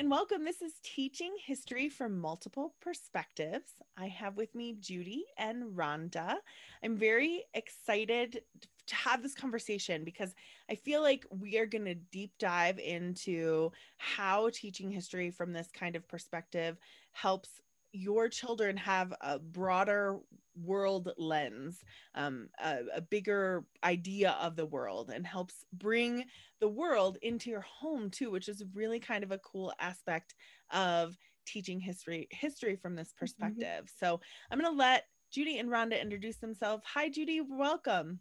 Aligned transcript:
And 0.00 0.10
welcome. 0.10 0.46
This 0.46 0.62
is 0.62 0.72
Teaching 0.82 1.34
History 1.44 1.90
from 1.90 2.18
Multiple 2.18 2.72
Perspectives. 2.80 3.74
I 3.98 4.06
have 4.06 4.34
with 4.34 4.54
me 4.54 4.76
Judy 4.80 5.26
and 5.36 5.76
Rhonda. 5.76 6.36
I'm 6.82 6.96
very 6.96 7.44
excited 7.52 8.40
to 8.86 8.94
have 8.94 9.22
this 9.22 9.34
conversation 9.34 10.02
because 10.02 10.34
I 10.70 10.76
feel 10.76 11.02
like 11.02 11.26
we 11.28 11.58
are 11.58 11.66
going 11.66 11.84
to 11.84 11.96
deep 11.96 12.32
dive 12.38 12.78
into 12.78 13.72
how 13.98 14.48
teaching 14.54 14.90
history 14.90 15.30
from 15.30 15.52
this 15.52 15.68
kind 15.70 15.94
of 15.94 16.08
perspective 16.08 16.78
helps 17.12 17.60
your 17.92 18.30
children 18.30 18.78
have 18.78 19.12
a 19.20 19.38
broader 19.38 20.18
world 20.62 21.12
lens, 21.18 21.82
um, 22.14 22.48
a, 22.62 22.78
a, 22.96 23.00
bigger 23.00 23.64
idea 23.84 24.36
of 24.40 24.56
the 24.56 24.66
world, 24.66 25.10
and 25.14 25.26
helps 25.26 25.64
bring 25.72 26.24
the 26.60 26.68
world 26.68 27.18
into 27.22 27.50
your 27.50 27.62
home 27.62 28.10
too, 28.10 28.30
which 28.30 28.48
is 28.48 28.64
really 28.74 29.00
kind 29.00 29.24
of 29.24 29.32
a 29.32 29.38
cool 29.38 29.72
aspect 29.80 30.34
of 30.70 31.16
teaching 31.46 31.80
history 31.80 32.28
history 32.30 32.76
from 32.76 32.94
this 32.94 33.08
mm-hmm. 33.08 33.20
perspective. 33.20 33.84
Mm-hmm. 33.84 34.06
So 34.06 34.20
I'm 34.50 34.58
going 34.58 34.70
to 34.70 34.78
let 34.78 35.04
Judy 35.30 35.58
and 35.58 35.68
Rhonda 35.68 36.00
introduce 36.00 36.36
themselves. 36.36 36.82
Hi, 36.94 37.08
Judy. 37.08 37.40
Welcome. 37.40 38.20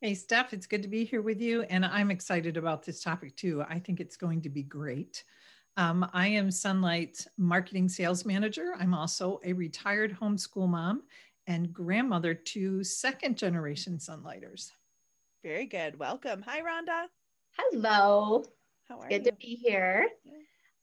Hey, 0.00 0.14
Steph. 0.14 0.52
It's 0.52 0.66
good 0.66 0.82
to 0.82 0.88
be 0.88 1.04
here 1.04 1.22
with 1.22 1.40
you, 1.40 1.62
and 1.62 1.84
I'm 1.84 2.10
excited 2.10 2.56
about 2.56 2.84
this 2.84 3.02
topic 3.02 3.36
too. 3.36 3.64
I 3.68 3.78
think 3.80 4.00
it's 4.00 4.16
going 4.16 4.40
to 4.42 4.48
be 4.48 4.62
great. 4.62 5.24
Um, 5.76 6.08
I 6.12 6.26
am 6.26 6.48
Sonlight 6.48 7.26
Marketing 7.36 7.88
Sales 7.88 8.24
Manager. 8.24 8.74
I'm 8.78 8.94
also 8.94 9.40
a 9.44 9.52
retired 9.52 10.16
homeschool 10.20 10.68
mom 10.68 11.02
and 11.48 11.72
grandmother 11.72 12.34
to 12.34 12.84
second 12.84 13.36
generation 13.36 13.96
Sonlighters. 13.98 14.70
Very 15.42 15.64
good. 15.64 15.98
Welcome. 15.98 16.42
Hi, 16.42 16.60
Rhonda. 16.60 17.06
Hello. 17.58 18.44
How 18.88 19.00
are 19.00 19.10
you? 19.10 19.18
Good 19.18 19.24
you? 19.24 19.30
to 19.32 19.36
be 19.38 19.54
here. 19.54 20.08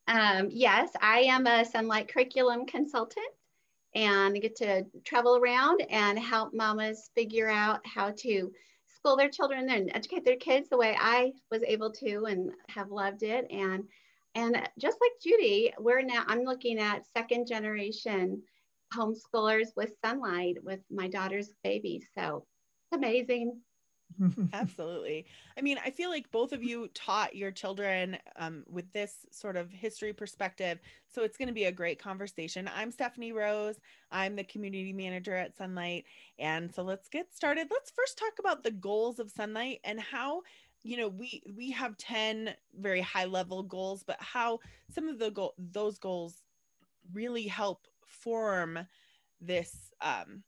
Um, 0.08 0.50
yes, 0.52 0.90
I 1.02 1.20
am 1.20 1.46
a 1.46 1.64
Sonlight 1.64 2.10
curriculum 2.10 2.66
consultant 2.66 3.28
and 3.94 4.36
I 4.36 4.40
get 4.40 4.56
to 4.58 4.86
travel 5.06 5.38
around 5.38 5.82
and 5.90 6.18
help 6.18 6.54
mamas 6.54 7.12
figure 7.16 7.50
out 7.50 7.86
how 7.86 8.12
to 8.18 8.52
school 8.88 9.16
their 9.16 9.30
children 9.30 9.70
and 9.70 9.92
educate 9.94 10.26
their 10.26 10.36
kids 10.36 10.68
the 10.68 10.78
way 10.78 10.98
I 11.00 11.32
was 11.52 11.62
able 11.64 11.92
to 11.92 12.26
and 12.26 12.52
have 12.70 12.90
loved 12.92 13.24
it. 13.24 13.46
And 13.52 13.84
and 14.34 14.70
just 14.78 14.98
like 15.00 15.12
Judy, 15.24 15.74
we're 15.80 16.02
now, 16.02 16.26
I'm 16.28 16.44
looking 16.44 16.78
at 16.78 17.06
second 17.14 17.48
generation 17.48 18.42
homeschoolers 18.94 19.67
with 19.75 19.94
sonlight 20.03 20.55
with 20.64 20.80
my 20.89 21.08
daughter's 21.08 21.50
baby. 21.64 22.02
So 22.17 22.45
it's 22.91 22.97
amazing. 22.97 23.61
Absolutely. 24.53 25.25
I 25.58 25.61
mean, 25.61 25.78
I 25.83 25.89
feel 25.89 26.09
like 26.09 26.31
both 26.31 26.53
of 26.53 26.64
you 26.64 26.88
taught 26.94 27.36
your 27.36 27.52
children 27.52 28.17
um, 28.38 28.63
with 28.69 28.91
this 28.94 29.25
sort 29.31 29.58
of 29.58 29.72
history 29.72 30.13
perspective. 30.13 30.80
So 31.08 31.23
it's 31.23 31.38
going 31.38 31.47
to 31.47 31.53
be 31.53 31.66
a 31.66 31.72
great 31.72 32.00
conversation. 32.00 32.69
I'm 32.74 32.91
Stephanie 32.91 33.34
Rose. 33.34 33.79
I'm 34.12 34.35
the 34.35 34.44
community 34.44 34.94
manager 34.94 35.35
at 35.35 35.57
Sonlight. 35.57 36.03
And 36.40 36.74
so 36.74 36.84
let's 36.84 37.09
get 37.09 37.34
started. 37.34 37.68
Let's 37.72 37.91
first 37.91 38.18
talk 38.18 38.34
about 38.40 38.63
the 38.63 38.72
goals 38.72 39.19
of 39.19 39.34
Sonlight 39.34 39.79
and 39.84 40.00
how 40.00 40.41
you 40.84 40.97
know 40.97 41.07
we 41.07 41.41
we 41.57 41.72
have 41.72 41.97
10 41.97 42.53
very 42.79 43.01
high 43.01 43.25
level 43.25 43.63
goals 43.63 44.03
but 44.03 44.18
how 44.19 44.59
some 44.94 45.07
of 45.07 45.18
the 45.18 45.31
goal 45.31 45.56
those 45.57 45.97
goals 45.97 46.44
really 47.12 47.47
help 47.47 47.88
form 48.24 48.80
this 49.42 49.92
um 50.02 50.44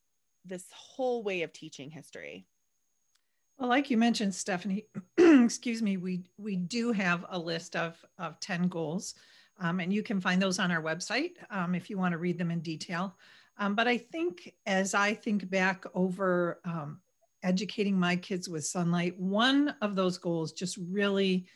this 0.45 0.65
whole 0.73 1.23
way 1.23 1.41
of 1.41 1.51
teaching 1.53 1.89
history. 1.89 2.45
Well 3.57 3.69
like 3.69 3.89
you 3.89 3.97
mentioned 3.97 4.33
stephanie 4.33 4.85
excuse 5.17 5.81
me 5.81 5.97
we 5.97 6.23
we 6.37 6.55
do 6.55 6.91
have 6.91 7.25
a 7.29 7.39
list 7.39 7.75
of 7.75 7.97
of 8.17 8.39
10 8.39 8.67
goals 8.67 9.15
um, 9.59 9.79
and 9.79 9.91
you 9.91 10.03
can 10.03 10.21
find 10.21 10.39
those 10.41 10.59
on 10.59 10.71
our 10.71 10.81
website 10.81 11.31
um, 11.49 11.73
if 11.73 11.89
you 11.89 11.97
want 11.97 12.11
to 12.11 12.19
read 12.19 12.37
them 12.37 12.51
in 12.51 12.61
detail. 12.61 13.15
Um, 13.59 13.73
but 13.73 13.87
i 13.87 13.97
think 13.97 14.53
as 14.67 14.93
i 14.93 15.15
think 15.15 15.49
back 15.49 15.83
over 15.95 16.59
um, 16.63 17.01
educating 17.43 17.99
my 17.99 18.15
kids 18.15 18.49
with 18.49 18.63
sonlight, 18.63 19.17
one 19.17 19.75
of 19.81 19.95
those 19.95 20.17
goals 20.17 20.51
just 20.51 20.77
really 20.89 21.47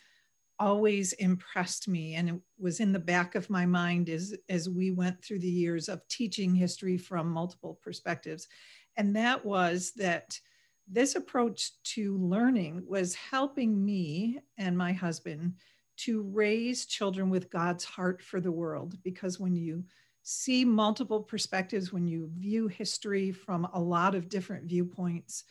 always 0.61 1.13
impressed 1.13 1.87
me 1.87 2.13
and 2.13 2.29
it 2.29 2.35
was 2.59 2.79
in 2.79 2.91
the 2.91 2.99
back 2.99 3.33
of 3.33 3.49
my 3.49 3.65
mind 3.65 4.09
as 4.09 4.35
as 4.47 4.69
we 4.69 4.91
went 4.91 5.23
through 5.23 5.39
the 5.39 5.47
years 5.47 5.89
of 5.89 6.07
teaching 6.07 6.53
history 6.53 6.97
from 6.97 7.27
multiple 7.27 7.79
perspectives. 7.81 8.47
And 8.95 9.15
that 9.15 9.43
was 9.43 9.91
that 9.95 10.39
this 10.87 11.15
approach 11.15 11.71
to 11.95 12.15
learning 12.17 12.83
was 12.87 13.15
helping 13.15 13.83
me 13.83 14.39
and 14.59 14.77
my 14.77 14.93
husband 14.93 15.53
to 15.97 16.21
raise 16.21 16.85
children 16.85 17.31
with 17.31 17.49
God's 17.49 17.83
heart 17.83 18.21
for 18.21 18.39
the 18.39 18.51
world 18.51 18.95
because 19.03 19.39
when 19.39 19.55
you 19.55 19.83
see 20.21 20.63
multiple 20.63 21.23
perspectives 21.23 21.91
when 21.91 22.05
you 22.05 22.29
view 22.37 22.67
history 22.67 23.31
from 23.31 23.67
a 23.73 23.79
lot 23.79 24.13
of 24.13 24.29
different 24.29 24.65
viewpoints 24.65 25.43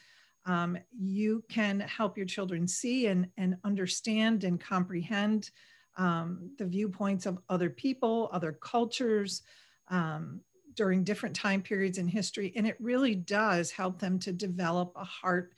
um, 0.46 0.78
you 0.98 1.44
can 1.48 1.80
help 1.80 2.16
your 2.16 2.26
children 2.26 2.66
see 2.66 3.06
and, 3.06 3.28
and 3.36 3.56
understand 3.64 4.44
and 4.44 4.60
comprehend 4.60 5.50
um, 5.96 6.50
the 6.58 6.64
viewpoints 6.64 7.26
of 7.26 7.38
other 7.48 7.68
people, 7.68 8.30
other 8.32 8.52
cultures 8.52 9.42
um, 9.88 10.40
during 10.74 11.04
different 11.04 11.36
time 11.36 11.60
periods 11.60 11.98
in 11.98 12.08
history. 12.08 12.52
And 12.56 12.66
it 12.66 12.76
really 12.80 13.14
does 13.14 13.70
help 13.70 13.98
them 13.98 14.18
to 14.20 14.32
develop 14.32 14.92
a 14.96 15.04
heart, 15.04 15.52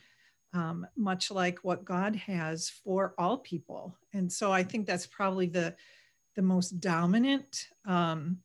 um, 0.52 0.86
much 0.96 1.30
like 1.30 1.58
what 1.62 1.84
God 1.84 2.16
has 2.16 2.68
for 2.68 3.14
all 3.18 3.38
people. 3.38 3.96
And 4.12 4.30
so 4.30 4.50
I 4.52 4.62
think 4.64 4.86
that's 4.86 5.06
probably 5.06 5.46
the, 5.46 5.76
the 6.34 6.42
most 6.42 6.80
dominant 6.80 7.68
um, 7.86 8.38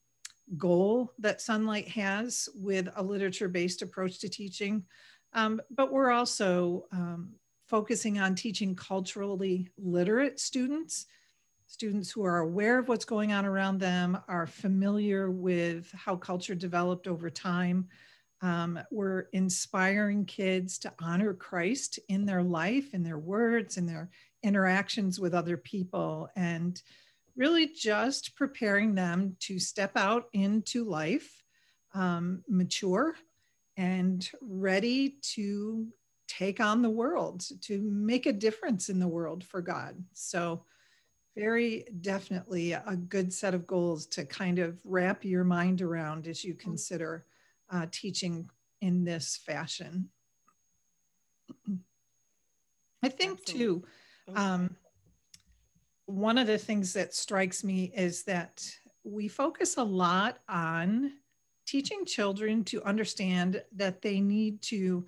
goal 0.58 1.14
that 1.20 1.40
Sonlight 1.40 1.88
has 1.88 2.48
with 2.56 2.90
a 2.96 3.04
literature 3.04 3.50
based 3.50 3.82
approach 3.82 4.20
to 4.20 4.30
teaching. 4.30 4.84
Um, 5.34 5.62
but 5.70 5.92
we're 5.92 6.12
also 6.12 6.86
um, 6.92 7.34
focusing 7.68 8.20
on 8.20 8.36
teaching 8.36 8.76
culturally 8.76 9.70
literate 9.78 10.40
students, 10.40 11.06
students 11.68 12.10
who 12.10 12.24
are 12.24 12.40
aware 12.40 12.80
of 12.80 12.88
what's 12.88 13.06
going 13.06 13.34
on 13.34 13.46
around 13.46 13.80
them, 13.80 14.18
are 14.28 14.48
familiar 14.48 15.30
with 15.30 15.92
how 15.94 16.16
culture 16.16 16.56
developed 16.56 17.08
over 17.08 17.30
time. 17.30 17.88
Um, 18.42 18.80
we're 18.92 19.26
inspiring 19.34 20.26
kids 20.26 20.78
to 20.80 20.94
honor 21.02 21.34
Christ 21.34 22.00
in 22.08 22.26
their 22.26 22.44
life, 22.44 22.94
in 22.94 23.04
their 23.04 23.18
words, 23.18 23.78
in 23.78 23.86
their 23.86 24.10
interactions 24.44 25.20
with 25.20 25.34
other 25.34 25.58
people, 25.58 26.30
and 26.36 26.82
really 27.36 27.68
just 27.68 28.36
preparing 28.36 28.96
them 28.96 29.36
to 29.40 29.60
step 29.60 29.92
out 29.96 30.26
into 30.34 30.84
life, 30.84 31.44
um, 31.94 32.44
mature, 32.48 33.16
and 33.78 34.30
ready 34.42 35.18
to 35.22 35.88
take 36.28 36.60
on 36.60 36.82
the 36.82 36.90
world, 36.90 37.46
to 37.62 37.80
make 37.82 38.26
a 38.26 38.34
difference 38.34 38.90
in 38.90 39.00
the 39.00 39.08
world 39.08 39.44
for 39.44 39.62
God. 39.62 40.04
So, 40.14 40.64
very 41.36 41.86
definitely 42.02 42.72
a 42.74 42.98
good 43.10 43.32
set 43.32 43.54
of 43.54 43.68
goals 43.68 44.08
to 44.08 44.26
kind 44.26 44.58
of 44.58 44.80
wrap 44.84 45.24
your 45.24 45.44
mind 45.44 45.84
around 45.84 46.28
as 46.28 46.44
you 46.44 46.56
consider 46.56 47.26
uh, 47.70 47.86
teaching 47.92 48.50
in 48.82 49.04
this 49.04 49.38
fashion. 49.46 50.10
I 53.04 53.10
think, 53.10 53.42
Absolutely. 53.42 53.66
too, 53.66 53.84
um, 54.36 54.76
one 56.08 56.40
of 56.40 56.48
the 56.48 56.58
things 56.58 56.94
that 56.94 57.14
strikes 57.14 57.64
me 57.64 57.92
is 57.96 58.24
that 58.24 58.66
we 59.04 59.28
focus 59.28 59.78
a 59.78 59.84
lot 59.84 60.40
on 60.50 61.12
teaching 61.68 62.06
children 62.06 62.64
to 62.64 62.82
understand 62.84 63.62
that 63.76 64.02
they 64.02 64.22
need 64.22 64.62
to 64.64 65.06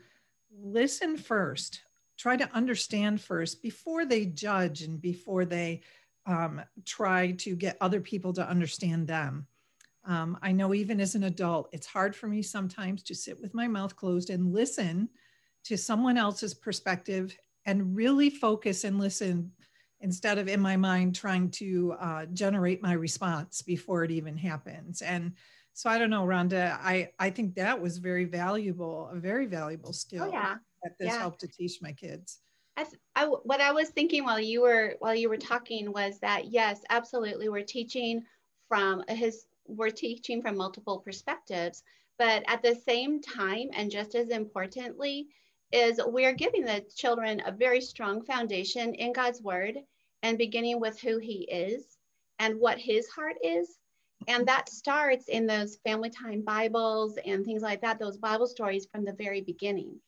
listen 0.61 1.17
first, 1.17 1.81
try 2.17 2.35
to 2.35 2.53
understand 2.53 3.21
first 3.21 3.63
before 3.63 4.06
they 4.06 4.25
judge 4.25 4.81
and 4.81 5.01
before 5.01 5.45
they 5.45 5.81
um, 6.25 6.61
try 6.85 7.31
to 7.31 7.56
get 7.56 7.77
other 7.81 8.01
people 8.01 8.33
to 8.33 8.47
understand 8.47 9.07
them. 9.07 9.47
Um, 10.06 10.38
I 10.41 10.51
know 10.51 10.73
even 10.73 11.00
as 11.00 11.15
an 11.15 11.23
adult, 11.23 11.69
it's 11.71 11.88
hard 11.88 12.15
for 12.15 12.27
me 12.27 12.41
sometimes 12.41 13.03
to 13.03 13.15
sit 13.15 13.39
with 13.41 13.53
my 13.53 13.67
mouth 13.67 13.95
closed 13.95 14.29
and 14.29 14.53
listen 14.53 15.09
to 15.63 15.77
someone 15.77 16.17
else's 16.17 16.53
perspective 16.53 17.38
and 17.65 17.95
really 17.95 18.29
focus 18.29 18.83
and 18.83 19.00
listen 19.00 19.51
instead 20.01 20.38
of 20.38 20.47
in 20.47 20.59
my 20.59 20.77
mind 20.77 21.15
trying 21.15 21.51
to 21.51 21.95
uh, 22.00 22.25
generate 22.27 22.81
my 22.81 22.94
response 22.94 23.61
before 23.61 24.03
it 24.03 24.11
even 24.11 24.38
happens. 24.38 25.01
And 25.01 25.33
so 25.74 25.89
I 25.89 25.98
don't 25.98 26.10
know, 26.10 26.25
Rhonda, 26.25 26.77
I, 26.81 27.10
I 27.19 27.30
think 27.30 27.56
that 27.56 27.80
was 27.81 27.98
very 27.98 28.25
valuable, 28.25 29.10
a 29.13 29.19
very 29.19 29.45
valuable 29.45 29.94
skill 29.94 30.25
oh, 30.25 30.31
yeah. 30.31 30.56
that 30.83 30.98
this 31.00 31.07
yeah. 31.07 31.19
helped 31.19 31.39
to 31.42 31.48
teach 31.48 31.80
my 31.81 31.92
kids. 31.94 32.39
I, 32.77 32.86
I, 33.16 33.25
what 33.25 33.62
I 33.62 33.71
was 33.71 33.89
thinking 33.89 34.24
while 34.24 34.39
you 34.39 34.62
were 34.62 34.95
while 35.00 35.16
you 35.16 35.27
were 35.27 35.38
talking 35.38 35.92
was 35.92 36.19
that 36.19 36.51
yes, 36.51 36.81
absolutely, 36.89 37.50
we're 37.50 37.63
teaching 37.63 38.24
from 38.68 39.04
his 39.10 39.45
we're 39.68 39.89
teaching 39.89 40.42
from 40.42 40.57
multiple 40.57 41.00
perspectives, 41.00 41.83
but 42.18 42.44
at 42.48 42.63
the 42.63 42.75
same 42.88 43.21
time, 43.21 43.69
and 43.74 43.92
just 43.92 44.16
as 44.16 44.30
importantly, 44.30 45.27
is 45.71 46.00
we're 46.06 46.33
giving 46.33 46.66
the 46.66 46.83
children 46.95 47.42
a 47.45 47.51
very 47.51 47.81
strong 47.81 48.24
foundation 48.24 48.94
in 48.95 49.13
God's 49.13 49.42
word 49.42 49.77
and 50.24 50.38
beginning 50.38 50.80
with 50.80 51.00
who 51.00 51.19
he 51.19 51.48
is 51.51 51.98
and 52.39 52.60
what 52.60 52.80
his 52.80 53.07
heart 53.10 53.36
is. 53.44 53.77
And 54.27 54.48
that 54.48 54.69
starts 54.69 55.27
in 55.27 55.48
those 55.48 55.80
family 55.86 56.10
time 56.10 56.42
Bibles 56.42 57.18
and 57.25 57.45
things 57.45 57.62
like 57.62 57.81
that, 57.81 58.00
those 58.00 58.18
Bible 58.18 58.48
stories 58.48 58.88
from 58.92 59.06
the 59.06 59.13
very 59.13 59.42
beginning. 59.42 60.00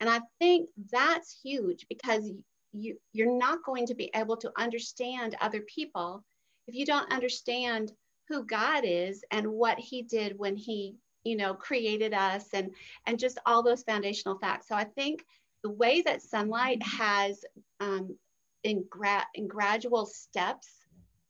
And 0.00 0.10
I 0.10 0.20
think 0.38 0.68
that's 0.92 1.38
huge 1.42 1.86
because 1.88 2.30
you, 2.72 2.96
you're 3.12 3.36
not 3.36 3.64
going 3.64 3.86
to 3.86 3.94
be 3.94 4.10
able 4.14 4.36
to 4.38 4.52
understand 4.56 5.36
other 5.40 5.60
people 5.62 6.24
if 6.66 6.74
you 6.74 6.86
don't 6.86 7.12
understand 7.12 7.92
who 8.28 8.44
God 8.44 8.84
is 8.84 9.22
and 9.30 9.46
what 9.46 9.78
he 9.78 10.02
did 10.02 10.38
when 10.38 10.56
he 10.56 10.96
you 11.24 11.36
know 11.36 11.54
created 11.54 12.12
us 12.12 12.46
and 12.52 12.70
and 13.06 13.18
just 13.18 13.38
all 13.46 13.62
those 13.62 13.82
foundational 13.82 14.38
facts 14.38 14.68
so 14.68 14.74
i 14.74 14.84
think 14.84 15.24
the 15.62 15.70
way 15.70 16.02
that 16.02 16.22
sonlight 16.22 16.82
has 16.82 17.42
um, 17.80 18.14
in, 18.64 18.84
gra- 18.90 19.26
in 19.34 19.48
gradual 19.48 20.04
steps 20.04 20.83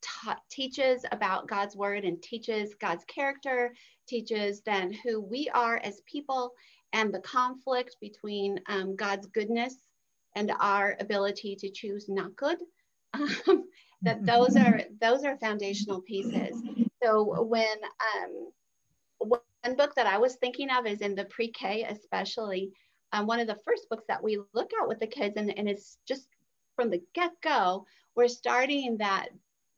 ta- 0.04 0.38
teaches 0.50 1.04
about 1.12 1.48
god's 1.48 1.74
word 1.76 2.04
and 2.04 2.22
teaches 2.22 2.74
god's 2.80 3.04
character 3.04 3.74
teaches 4.06 4.60
then 4.62 4.92
who 5.04 5.20
we 5.20 5.48
are 5.54 5.80
as 5.82 6.02
people 6.10 6.52
and 6.92 7.12
the 7.12 7.20
conflict 7.20 7.96
between 8.00 8.60
um, 8.68 8.94
god's 8.96 9.26
goodness 9.28 9.76
and 10.34 10.52
our 10.60 10.96
ability 11.00 11.56
to 11.56 11.70
choose 11.70 12.08
not 12.08 12.34
good. 12.36 12.58
Um, 13.12 13.64
that 14.02 14.24
those 14.26 14.56
are 14.56 14.82
those 15.00 15.24
are 15.24 15.38
foundational 15.38 16.02
pieces. 16.02 16.60
So 17.02 17.42
when 17.42 17.76
um, 18.16 18.50
one 19.18 19.76
book 19.76 19.94
that 19.94 20.06
I 20.06 20.18
was 20.18 20.36
thinking 20.36 20.68
of 20.70 20.86
is 20.86 21.00
in 21.00 21.14
the 21.14 21.24
pre-K, 21.26 21.84
especially 21.84 22.70
um, 23.12 23.26
one 23.26 23.40
of 23.40 23.46
the 23.46 23.58
first 23.64 23.88
books 23.88 24.04
that 24.08 24.22
we 24.22 24.38
look 24.52 24.70
at 24.80 24.88
with 24.88 25.00
the 25.00 25.06
kids, 25.06 25.36
and, 25.36 25.56
and 25.56 25.68
it's 25.68 25.98
just 26.06 26.26
from 26.76 26.90
the 26.90 27.00
get-go, 27.14 27.86
we're 28.16 28.28
starting 28.28 28.98
that 28.98 29.28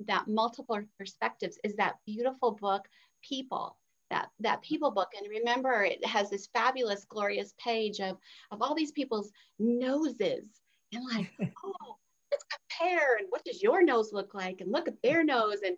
that 0.07 0.29
multiple 0.29 0.81
perspectives 0.99 1.59
is 1.65 1.75
that 1.77 1.97
beautiful 2.07 2.53
book, 2.53 2.87
People. 3.23 3.77
That, 4.09 4.29
that 4.39 4.63
people 4.63 4.93
book 4.93 5.09
and 5.19 5.29
remember 5.29 5.83
it 5.83 6.07
has 6.07 6.31
this 6.31 6.47
fabulous 6.55 7.05
glorious 7.07 7.55
page 7.59 7.99
of 7.99 8.19
of 8.53 8.63
all 8.63 8.73
these 8.73 8.93
people's 8.93 9.33
noses 9.59 10.45
and 10.93 11.05
like 11.13 11.29
oh 11.65 11.97
let's 12.31 12.45
compare 12.45 13.17
and 13.17 13.27
what 13.31 13.45
does 13.45 13.65
your 13.65 13.83
nose 13.83 14.13
look 14.13 14.33
like 14.33 14.61
and 14.61 14.71
look 14.71 14.87
at 14.87 15.03
their 15.03 15.25
nose 15.25 15.59
and 15.67 15.77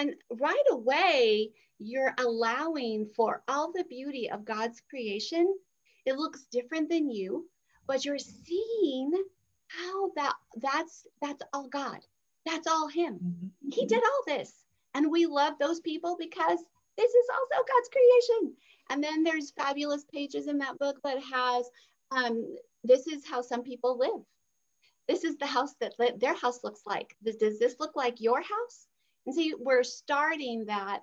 and 0.00 0.16
right 0.40 0.64
away 0.72 1.52
you're 1.78 2.14
allowing 2.18 3.08
for 3.14 3.42
all 3.48 3.72
the 3.72 3.84
beauty 3.84 4.30
of 4.30 4.44
God's 4.44 4.82
creation. 4.90 5.54
It 6.06 6.16
looks 6.16 6.46
different 6.50 6.88
than 6.88 7.10
you, 7.10 7.48
but 7.86 8.04
you're 8.04 8.18
seeing 8.18 9.12
how 9.68 10.10
that 10.16 10.34
that's 10.56 11.06
that's 11.20 11.42
all 11.52 11.68
God. 11.68 12.00
That's 12.48 12.66
all 12.66 12.88
him. 12.88 13.14
Mm-hmm. 13.14 13.70
He 13.70 13.86
did 13.86 14.02
all 14.02 14.22
this. 14.26 14.52
And 14.94 15.10
we 15.10 15.26
love 15.26 15.54
those 15.60 15.80
people 15.80 16.16
because 16.18 16.58
this 16.96 17.10
is 17.10 17.26
also 17.32 17.64
God's 17.64 17.90
creation. 17.92 18.54
And 18.90 19.04
then 19.04 19.22
there's 19.22 19.50
fabulous 19.50 20.04
pages 20.12 20.48
in 20.48 20.58
that 20.58 20.78
book 20.78 20.98
that 21.04 21.22
has 21.22 21.70
um, 22.10 22.56
this 22.84 23.06
is 23.06 23.26
how 23.26 23.42
some 23.42 23.62
people 23.62 23.98
live. 23.98 24.24
This 25.08 25.24
is 25.24 25.36
the 25.36 25.46
house 25.46 25.74
that 25.80 25.94
their 26.18 26.34
house 26.34 26.64
looks 26.64 26.82
like. 26.86 27.14
Does, 27.22 27.36
does 27.36 27.58
this 27.58 27.76
look 27.78 27.96
like 27.96 28.20
your 28.20 28.40
house? 28.40 28.86
And 29.26 29.34
see, 29.34 29.54
we're 29.58 29.82
starting 29.82 30.64
that 30.66 31.00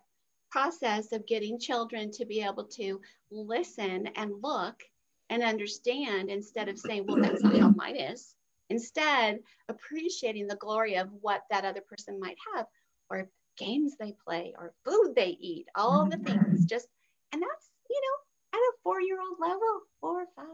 process 0.51 1.11
of 1.11 1.27
getting 1.27 1.59
children 1.59 2.11
to 2.11 2.25
be 2.25 2.41
able 2.41 2.65
to 2.65 3.01
listen 3.31 4.07
and 4.15 4.31
look 4.41 4.81
and 5.29 5.43
understand 5.43 6.29
instead 6.29 6.69
of 6.69 6.79
saying, 6.79 7.05
well, 7.07 7.21
that's 7.21 7.43
not 7.43 7.59
how 7.59 7.69
mine 7.69 7.97
is. 7.97 8.35
Instead, 8.69 9.39
appreciating 9.69 10.47
the 10.47 10.55
glory 10.55 10.95
of 10.95 11.09
what 11.21 11.41
that 11.51 11.65
other 11.65 11.81
person 11.81 12.19
might 12.19 12.37
have, 12.55 12.65
or 13.09 13.29
games 13.57 13.95
they 13.99 14.13
play, 14.25 14.53
or 14.57 14.73
food 14.83 15.13
they 15.15 15.37
eat, 15.39 15.67
all 15.75 16.05
the 16.05 16.17
things. 16.17 16.65
Just, 16.65 16.87
and 17.31 17.41
that's, 17.41 17.69
you 17.89 18.01
know, 18.01 18.57
at 18.57 18.61
a 18.61 18.71
four 18.83 19.01
year 19.01 19.19
old 19.21 19.39
level, 19.39 19.81
four 20.01 20.21
or 20.21 20.27
five 20.35 20.47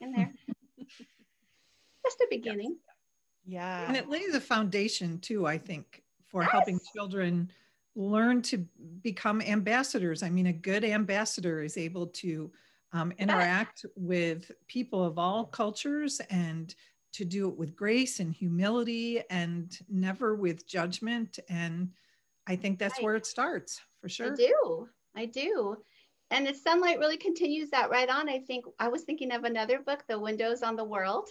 in 0.00 0.12
there. 0.12 0.32
Just 2.06 2.20
a 2.20 2.26
beginning. 2.30 2.76
Yeah. 3.44 3.86
And 3.86 3.96
it 3.96 4.08
lays 4.08 4.34
a 4.34 4.40
foundation 4.40 5.18
too, 5.18 5.46
I 5.46 5.58
think, 5.58 6.02
for 6.26 6.42
yes. 6.42 6.52
helping 6.52 6.80
children 6.94 7.50
learn 7.94 8.42
to 8.42 8.58
become 9.02 9.40
ambassadors. 9.40 10.22
I 10.22 10.30
mean, 10.30 10.46
a 10.46 10.52
good 10.52 10.84
ambassador 10.84 11.62
is 11.62 11.76
able 11.76 12.08
to 12.08 12.52
um, 12.92 13.12
interact 13.18 13.84
yes. 13.84 13.92
with 13.96 14.52
people 14.66 15.04
of 15.04 15.18
all 15.18 15.46
cultures 15.46 16.20
and 16.30 16.74
to 17.16 17.24
do 17.24 17.48
it 17.48 17.56
with 17.56 17.74
grace 17.74 18.20
and 18.20 18.34
humility 18.34 19.22
and 19.30 19.78
never 19.88 20.34
with 20.34 20.66
judgment. 20.66 21.38
And 21.48 21.90
I 22.46 22.56
think 22.56 22.78
that's 22.78 22.98
right. 22.98 23.04
where 23.04 23.16
it 23.16 23.26
starts 23.26 23.80
for 24.00 24.08
sure. 24.08 24.32
I 24.32 24.36
do. 24.36 24.88
I 25.14 25.26
do. 25.26 25.76
And 26.30 26.46
the 26.46 26.52
sonlight 26.52 26.98
really 26.98 27.16
continues 27.16 27.70
that 27.70 27.90
right 27.90 28.08
on. 28.08 28.28
I 28.28 28.40
think 28.40 28.66
I 28.78 28.88
was 28.88 29.04
thinking 29.04 29.32
of 29.32 29.44
another 29.44 29.78
book, 29.78 30.04
The 30.08 30.18
Windows 30.18 30.62
on 30.62 30.76
the 30.76 30.84
World, 30.84 31.30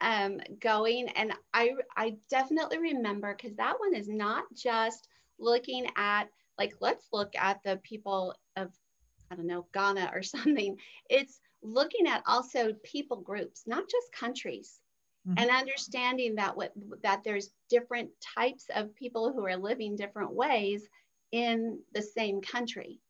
um, 0.00 0.40
going. 0.60 1.08
And 1.10 1.34
I, 1.52 1.72
I 1.96 2.16
definitely 2.30 2.78
remember 2.78 3.34
because 3.36 3.56
that 3.56 3.78
one 3.78 3.94
is 3.94 4.08
not 4.08 4.44
just 4.54 5.08
looking 5.38 5.86
at 5.96 6.28
like 6.58 6.74
let's 6.80 7.06
look 7.12 7.32
at 7.36 7.62
the 7.64 7.78
people 7.82 8.34
of 8.56 8.70
I 9.30 9.34
don't 9.34 9.46
know 9.46 9.66
Ghana 9.74 10.10
or 10.14 10.22
something. 10.22 10.76
It's 11.10 11.40
looking 11.62 12.06
at 12.06 12.22
also 12.26 12.72
people 12.82 13.18
groups, 13.20 13.64
not 13.66 13.88
just 13.88 14.12
countries. 14.12 14.80
Mm-hmm. 15.28 15.38
And 15.38 15.50
understanding 15.50 16.34
that 16.36 16.56
what 16.56 16.72
that 17.02 17.22
there's 17.24 17.50
different 17.68 18.08
types 18.36 18.66
of 18.74 18.94
people 18.94 19.32
who 19.32 19.44
are 19.44 19.56
living 19.56 19.94
different 19.94 20.32
ways 20.32 20.88
in 21.32 21.78
the 21.92 22.00
same 22.00 22.40
country 22.40 23.00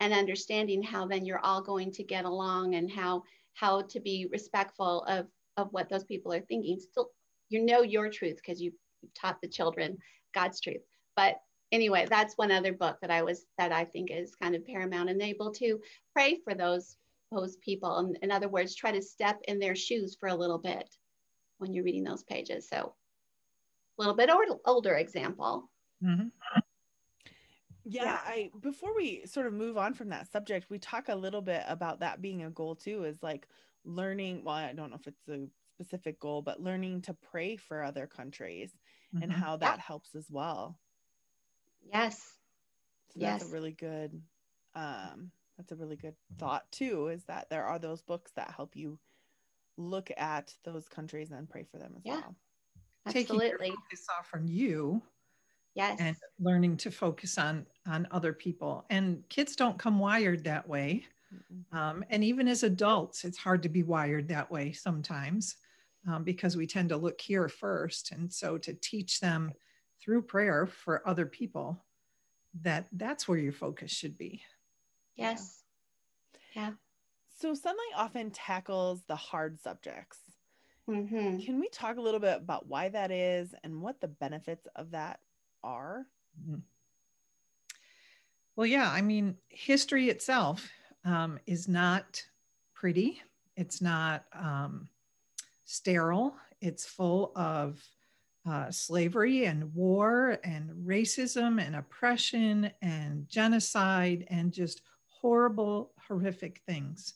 and 0.00 0.12
understanding 0.12 0.82
how 0.82 1.06
then 1.06 1.24
you're 1.24 1.44
all 1.44 1.62
going 1.62 1.92
to 1.92 2.02
get 2.02 2.24
along 2.24 2.74
and 2.74 2.90
how 2.90 3.22
how 3.54 3.82
to 3.82 4.00
be 4.00 4.26
respectful 4.32 5.04
of 5.04 5.28
of 5.56 5.68
what 5.72 5.88
those 5.88 6.04
people 6.04 6.32
are 6.32 6.40
thinking 6.40 6.78
still 6.80 7.10
you 7.50 7.64
know 7.64 7.82
your 7.82 8.10
truth 8.10 8.36
because 8.36 8.60
you 8.60 8.72
taught 9.14 9.40
the 9.40 9.48
children 9.48 9.96
god's 10.34 10.60
truth 10.60 10.82
but 11.14 11.36
anyway, 11.72 12.06
that's 12.08 12.36
one 12.36 12.50
other 12.50 12.72
book 12.72 12.98
that 13.00 13.10
I 13.10 13.22
was 13.22 13.44
that 13.58 13.72
I 13.72 13.84
think 13.84 14.10
is 14.10 14.34
kind 14.34 14.54
of 14.54 14.66
paramount 14.66 15.10
and 15.10 15.22
able 15.22 15.52
to 15.52 15.80
pray 16.12 16.38
for 16.44 16.54
those 16.54 16.96
those 17.30 17.56
people. 17.56 17.98
And 17.98 18.18
in 18.22 18.30
other 18.30 18.48
words, 18.48 18.74
try 18.74 18.92
to 18.92 19.02
step 19.02 19.40
in 19.48 19.58
their 19.58 19.74
shoes 19.74 20.16
for 20.18 20.28
a 20.28 20.34
little 20.34 20.58
bit 20.58 20.88
when 21.58 21.72
you're 21.72 21.84
reading 21.84 22.04
those 22.04 22.24
pages. 22.24 22.68
So 22.68 22.76
a 22.76 24.00
little 24.00 24.16
bit 24.16 24.30
older, 24.30 24.54
older 24.64 24.94
example. 24.94 25.70
Mm-hmm. 26.04 26.28
Yeah, 27.84 28.04
yeah, 28.04 28.18
I 28.24 28.50
before 28.60 28.94
we 28.94 29.22
sort 29.26 29.46
of 29.46 29.52
move 29.52 29.76
on 29.76 29.94
from 29.94 30.10
that 30.10 30.30
subject, 30.30 30.70
we 30.70 30.78
talk 30.78 31.08
a 31.08 31.14
little 31.14 31.40
bit 31.40 31.64
about 31.66 32.00
that 32.00 32.20
being 32.20 32.44
a 32.44 32.50
goal 32.50 32.74
too, 32.74 33.04
is 33.04 33.22
like 33.22 33.48
learning. 33.84 34.44
Well, 34.44 34.54
I 34.54 34.72
don't 34.72 34.90
know 34.90 34.98
if 35.00 35.06
it's 35.06 35.28
a 35.28 35.48
specific 35.74 36.20
goal, 36.20 36.42
but 36.42 36.60
learning 36.60 37.02
to 37.02 37.14
pray 37.14 37.56
for 37.56 37.82
other 37.82 38.06
countries 38.06 38.72
mm-hmm. 39.14 39.22
and 39.22 39.32
how 39.32 39.56
that 39.56 39.78
yeah. 39.78 39.82
helps 39.82 40.14
as 40.14 40.26
well. 40.30 40.78
Yes. 41.92 42.20
So 43.14 43.20
yes. 43.20 43.40
that's 43.40 43.50
a 43.50 43.54
really 43.54 43.72
good 43.72 44.20
um 44.74 45.32
that's 45.60 45.72
a 45.72 45.76
really 45.76 45.96
good 45.96 46.14
thought 46.38 46.64
too 46.72 47.08
is 47.08 47.24
that 47.24 47.48
there 47.50 47.64
are 47.64 47.78
those 47.78 48.00
books 48.00 48.32
that 48.32 48.54
help 48.56 48.74
you 48.74 48.98
look 49.76 50.10
at 50.16 50.54
those 50.64 50.88
countries 50.88 51.30
and 51.30 51.50
pray 51.50 51.66
for 51.70 51.78
them 51.78 51.92
as 51.96 52.02
yeah. 52.04 52.14
well. 52.14 52.34
Absolutely. 53.06 53.48
Taking 53.50 53.76
focus 53.76 54.06
off 54.18 54.26
from 54.26 54.46
you. 54.46 55.02
Yes. 55.74 55.98
And 56.00 56.16
learning 56.40 56.78
to 56.78 56.90
focus 56.90 57.36
on 57.36 57.66
on 57.86 58.08
other 58.10 58.32
people. 58.32 58.86
And 58.90 59.22
kids 59.28 59.54
don't 59.54 59.78
come 59.78 59.98
wired 59.98 60.44
that 60.44 60.68
way. 60.68 61.04
Um, 61.72 62.04
and 62.10 62.24
even 62.24 62.48
as 62.48 62.64
adults, 62.64 63.24
it's 63.24 63.38
hard 63.38 63.62
to 63.62 63.68
be 63.68 63.84
wired 63.84 64.26
that 64.28 64.50
way 64.50 64.72
sometimes 64.72 65.56
um, 66.08 66.24
because 66.24 66.56
we 66.56 66.66
tend 66.66 66.88
to 66.88 66.96
look 66.96 67.20
here 67.20 67.48
first. 67.48 68.10
And 68.10 68.32
so 68.32 68.58
to 68.58 68.72
teach 68.72 69.20
them 69.20 69.52
through 70.02 70.22
prayer 70.22 70.66
for 70.66 71.06
other 71.06 71.26
people 71.26 71.84
that 72.62 72.86
that's 72.92 73.28
where 73.28 73.38
your 73.38 73.52
focus 73.52 73.92
should 73.92 74.18
be 74.18 74.42
yes 75.16 75.62
yeah, 76.54 76.72
so 77.38 77.52
sonlight 77.52 77.96
often 77.96 78.30
tackles 78.30 79.02
the 79.06 79.16
hard 79.16 79.60
subjects 79.60 80.18
Mm-hmm. 80.90 81.38
Can 81.40 81.60
we 81.60 81.68
talk 81.68 81.98
a 81.98 82.00
little 82.00 82.20
bit 82.20 82.36
about 82.36 82.66
why 82.66 82.88
that 82.88 83.10
is 83.10 83.54
and 83.62 83.80
what 83.80 84.00
the 84.00 84.08
benefits 84.08 84.66
of 84.74 84.90
that 84.90 85.20
are? 85.62 86.06
Mm-hmm. 86.40 86.60
Well, 88.56 88.66
yeah, 88.66 88.90
I 88.90 89.00
mean, 89.00 89.36
history 89.48 90.10
itself 90.10 90.68
um, 91.04 91.38
is 91.46 91.68
not 91.68 92.22
pretty, 92.74 93.22
it's 93.56 93.80
not 93.80 94.24
um, 94.34 94.88
sterile, 95.64 96.34
it's 96.60 96.84
full 96.84 97.32
of 97.36 97.82
uh, 98.44 98.70
slavery 98.70 99.44
and 99.44 99.72
war 99.74 100.38
and 100.42 100.70
racism 100.86 101.64
and 101.64 101.76
oppression 101.76 102.70
and 102.82 103.28
genocide 103.28 104.26
and 104.28 104.52
just 104.52 104.82
horrible, 105.20 105.92
horrific 106.06 106.60
things. 106.66 107.14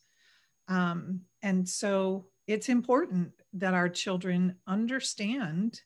Um, 0.69 1.21
and 1.43 1.69
so 1.69 2.27
it's 2.47 2.69
important 2.69 3.33
that 3.55 3.75
our 3.75 3.89
children 3.89 4.57
understand 4.67 5.81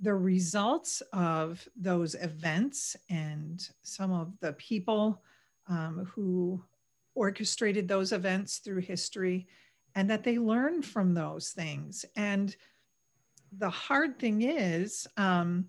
the 0.00 0.14
results 0.14 1.02
of 1.12 1.66
those 1.76 2.14
events 2.16 2.96
and 3.08 3.68
some 3.82 4.12
of 4.12 4.32
the 4.40 4.52
people 4.54 5.22
um, 5.68 6.08
who 6.12 6.62
orchestrated 7.14 7.86
those 7.86 8.12
events 8.12 8.58
through 8.58 8.80
history 8.80 9.46
and 9.94 10.10
that 10.10 10.24
they 10.24 10.38
learn 10.38 10.82
from 10.82 11.14
those 11.14 11.50
things. 11.50 12.04
And 12.16 12.54
the 13.56 13.70
hard 13.70 14.18
thing 14.18 14.42
is, 14.42 15.06
um, 15.16 15.66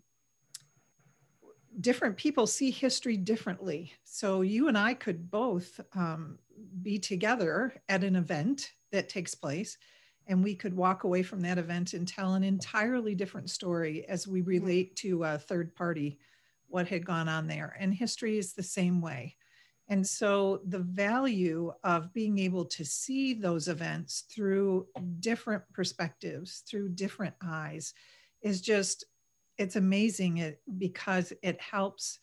different 1.82 2.18
people 2.18 2.48
see 2.48 2.72
history 2.72 3.18
differently. 3.18 3.94
So 4.04 4.42
you 4.42 4.68
and 4.68 4.78
I 4.78 4.94
could 4.94 5.30
both 5.30 5.80
um, 5.94 6.40
be 6.82 7.00
together 7.00 7.82
at 7.90 8.04
an 8.04 8.16
event 8.16 8.72
that 8.92 9.10
takes 9.10 9.36
place 9.36 9.78
and 10.28 10.44
we 10.44 10.56
could 10.56 10.76
walk 10.76 11.04
away 11.04 11.22
from 11.22 11.42
that 11.42 11.58
event 11.58 11.94
and 11.94 12.08
tell 12.08 12.34
an 12.34 12.44
entirely 12.44 13.14
different 13.14 13.50
story 13.50 14.06
as 14.08 14.28
we 14.28 14.42
relate 14.42 14.96
to 14.98 15.24
a 15.24 15.38
third 15.38 15.76
party 15.76 16.18
what 16.68 16.88
had 16.88 17.06
gone 17.06 17.30
on 17.30 17.48
there. 17.48 17.76
And 17.80 17.94
history 17.94 18.38
is 18.38 18.54
the 18.54 18.64
same 18.64 19.02
way. 19.02 19.36
And 19.88 20.06
so 20.06 20.62
the 20.66 20.80
value 20.80 21.72
of 21.84 22.12
being 22.12 22.40
able 22.40 22.66
to 22.66 22.84
see 22.84 23.36
those 23.36 23.68
events 23.68 24.24
through 24.32 24.88
different 25.20 25.64
perspectives 25.74 26.64
through 26.68 26.90
different 26.90 27.36
eyes 27.44 27.94
is 28.42 28.62
just 28.62 29.06
it's 29.58 29.76
amazing 29.76 30.38
it, 30.38 30.62
because 30.78 31.34
it 31.42 31.60
helps 31.62 32.20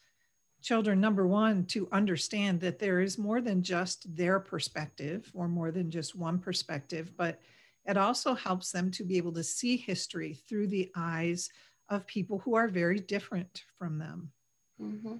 children 0.63 1.01
number 1.01 1.27
one 1.27 1.65
to 1.65 1.89
understand 1.91 2.61
that 2.61 2.79
there 2.79 3.01
is 3.01 3.19
more 3.19 3.41
than 3.41 3.63
just 3.63 4.15
their 4.15 4.39
perspective 4.39 5.31
or 5.35 5.49
more 5.49 5.71
than 5.71 5.91
just 5.91 6.15
one 6.15 6.39
perspective 6.39 7.13
but 7.17 7.41
it 7.85 7.97
also 7.97 8.35
helps 8.35 8.71
them 8.71 8.91
to 8.93 9.05
be 9.05 9.17
able 9.17 9.33
to 9.33 9.43
see 9.43 9.77
history 9.77 10.35
through 10.49 10.69
the 10.69 10.91
eyes 10.97 11.51
of 11.89 12.07
people 12.07 12.39
who 12.39 12.55
are 12.55 12.69
very 12.69 13.01
different 13.01 13.65
from 13.79 13.99
them. 13.99 14.31
Mm-hmm. 14.81 15.17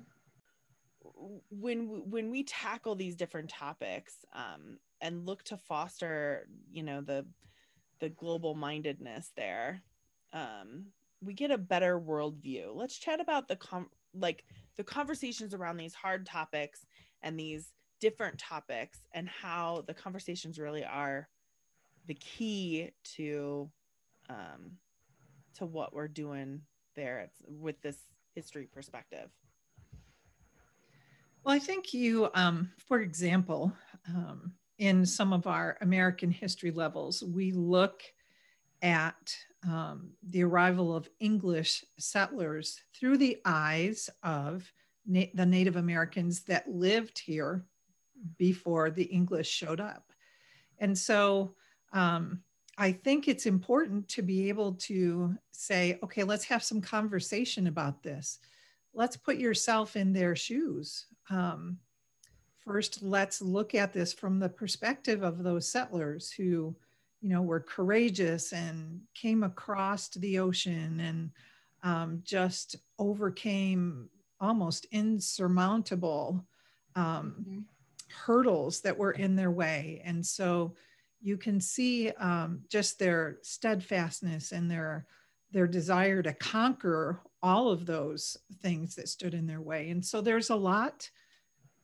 When 1.51 2.11
when 2.11 2.31
we 2.31 2.45
tackle 2.45 2.95
these 2.95 3.17
different 3.17 3.51
topics 3.51 4.15
um, 4.35 4.79
and 5.01 5.27
look 5.27 5.45
to 5.45 5.57
foster, 5.57 6.49
you 6.71 6.83
know, 6.83 7.01
the 7.01 7.27
the 8.01 8.09
global 8.09 8.55
mindedness 8.55 9.31
there, 9.37 9.83
um, 10.33 10.87
we 11.23 11.35
get 11.35 11.51
a 11.51 11.59
better 11.59 12.01
worldview. 12.01 12.75
Let's 12.75 12.99
chat 12.99 13.21
about 13.21 13.49
the 13.49 13.57
com- 13.57 13.91
like 14.15 14.45
the 14.77 14.85
conversations 14.85 15.55
around 15.55 15.77
these 15.77 15.95
hard 15.95 16.27
topics 16.27 16.85
and 17.23 17.39
these 17.39 17.73
different 18.01 18.39
topics 18.39 18.99
and 19.13 19.29
how 19.29 19.85
the 19.87 19.95
conversations 19.95 20.59
really 20.59 20.85
are 20.85 21.29
the 22.07 22.15
key 22.15 22.91
to 23.05 23.71
um 24.29 24.73
to 25.55 25.65
what 25.65 25.95
we're 25.95 26.09
doing 26.09 26.61
there 26.97 27.31
with 27.47 27.81
this 27.81 27.97
history 28.35 28.67
perspective 28.67 29.29
well 31.45 31.55
i 31.55 31.61
think 31.61 31.95
you 31.95 32.29
um 32.35 32.71
for 32.89 33.01
example 33.01 33.73
um 34.09 34.53
in 34.79 35.07
some 35.07 35.33
of 35.33 35.47
our 35.47 35.79
american 35.81 36.31
history 36.31 36.73
levels 36.73 37.23
we 37.23 37.53
look 37.53 38.03
at 38.83 39.35
um, 39.69 40.11
the 40.23 40.43
arrival 40.43 40.95
of 40.95 41.09
english 41.21 41.85
settlers 41.99 42.81
through 42.95 43.17
the 43.17 43.41
eyes 43.45 44.11
of 44.23 44.71
na- 45.07 45.25
the 45.35 45.47
native 45.47 45.77
americans 45.77 46.43
that 46.43 46.69
lived 46.69 47.19
here 47.19 47.65
before 48.39 48.91
the 48.91 49.05
english 49.05 49.49
showed 49.49 49.81
up 49.81 50.13
and 50.79 50.97
so 50.97 51.55
um, 51.93 52.43
I 52.79 52.93
think 52.93 53.29
it's 53.29 53.47
important 53.47 54.09
to 54.09 54.23
be 54.23 54.49
able 54.49 54.73
to 54.75 55.37
say, 55.51 55.99
okay, 56.03 56.25
let's 56.25 56.45
have 56.45 56.63
some 56.63 56.81
conversation 56.81 57.67
about 57.67 58.03
this. 58.03 58.39
Let's 58.95 59.17
put 59.17 59.37
yourself 59.37 59.97
in 59.97 60.13
their 60.13 60.35
shoes. 60.35 61.07
Um, 61.31 61.79
first, 62.65 63.03
let's 63.03 63.43
look 63.43 63.75
at 63.75 63.93
this 63.93 64.13
from 64.13 64.39
the 64.39 64.49
perspective 64.49 65.23
of 65.23 65.43
those 65.43 65.71
settlers 65.71 66.31
who, 66.31 66.75
you 67.23 67.29
know, 67.31 67.43
were 67.43 67.61
courageous 67.61 68.53
and 68.53 69.01
came 69.15 69.43
across 69.43 70.09
the 70.09 70.39
ocean 70.39 71.01
and 71.01 71.31
um, 71.83 72.21
just 72.25 72.77
overcame 72.99 74.09
almost 74.41 74.87
insurmountable 74.91 76.45
um, 76.97 77.37
mm-hmm. 77.41 77.59
hurdles 78.27 78.81
that 78.81 78.97
were 78.97 79.13
in 79.13 79.37
their 79.37 79.51
way. 79.51 80.03
And 80.05 80.25
so, 80.25 80.75
you 81.23 81.37
can 81.37 81.61
see 81.61 82.11
um, 82.11 82.63
just 82.69 82.99
their 82.99 83.39
steadfastness 83.43 84.53
and 84.53 84.71
their 84.71 85.07
their 85.53 85.67
desire 85.67 86.23
to 86.23 86.33
conquer 86.33 87.21
all 87.43 87.71
of 87.71 87.87
those 87.87 88.37
things 88.63 88.95
that 88.95 89.09
stood 89.09 89.35
in 89.35 89.47
their 89.47 89.61
way 89.61 89.91
and 89.91 90.05
so 90.05 90.21
there's 90.21 90.51
a 90.51 90.57
lot 90.57 91.09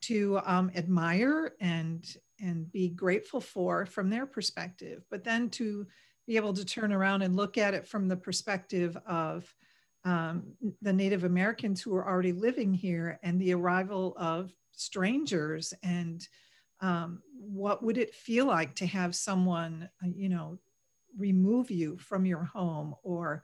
to 0.00 0.40
um, 0.44 0.70
admire 0.74 1.52
and 1.60 2.16
and 2.40 2.70
be 2.72 2.88
grateful 2.88 3.40
for 3.40 3.86
from 3.86 4.10
their 4.10 4.26
perspective 4.26 5.04
but 5.10 5.24
then 5.24 5.48
to 5.50 5.86
be 6.26 6.36
able 6.36 6.52
to 6.52 6.64
turn 6.64 6.92
around 6.92 7.22
and 7.22 7.36
look 7.36 7.56
at 7.56 7.74
it 7.74 7.86
from 7.86 8.08
the 8.08 8.16
perspective 8.16 8.96
of 9.06 9.52
um, 10.04 10.44
the 10.82 10.92
native 10.92 11.24
americans 11.24 11.80
who 11.80 11.94
are 11.94 12.08
already 12.08 12.32
living 12.32 12.72
here 12.72 13.18
and 13.22 13.40
the 13.40 13.54
arrival 13.54 14.14
of 14.16 14.52
strangers 14.72 15.74
and 15.82 16.28
um, 16.80 17.20
what 17.32 17.82
would 17.82 17.98
it 17.98 18.14
feel 18.14 18.46
like 18.46 18.74
to 18.74 18.86
have 18.86 19.14
someone 19.14 19.88
uh, 20.04 20.08
you 20.14 20.28
know 20.28 20.58
remove 21.16 21.70
you 21.70 21.96
from 21.98 22.24
your 22.24 22.44
home 22.44 22.94
or 23.02 23.42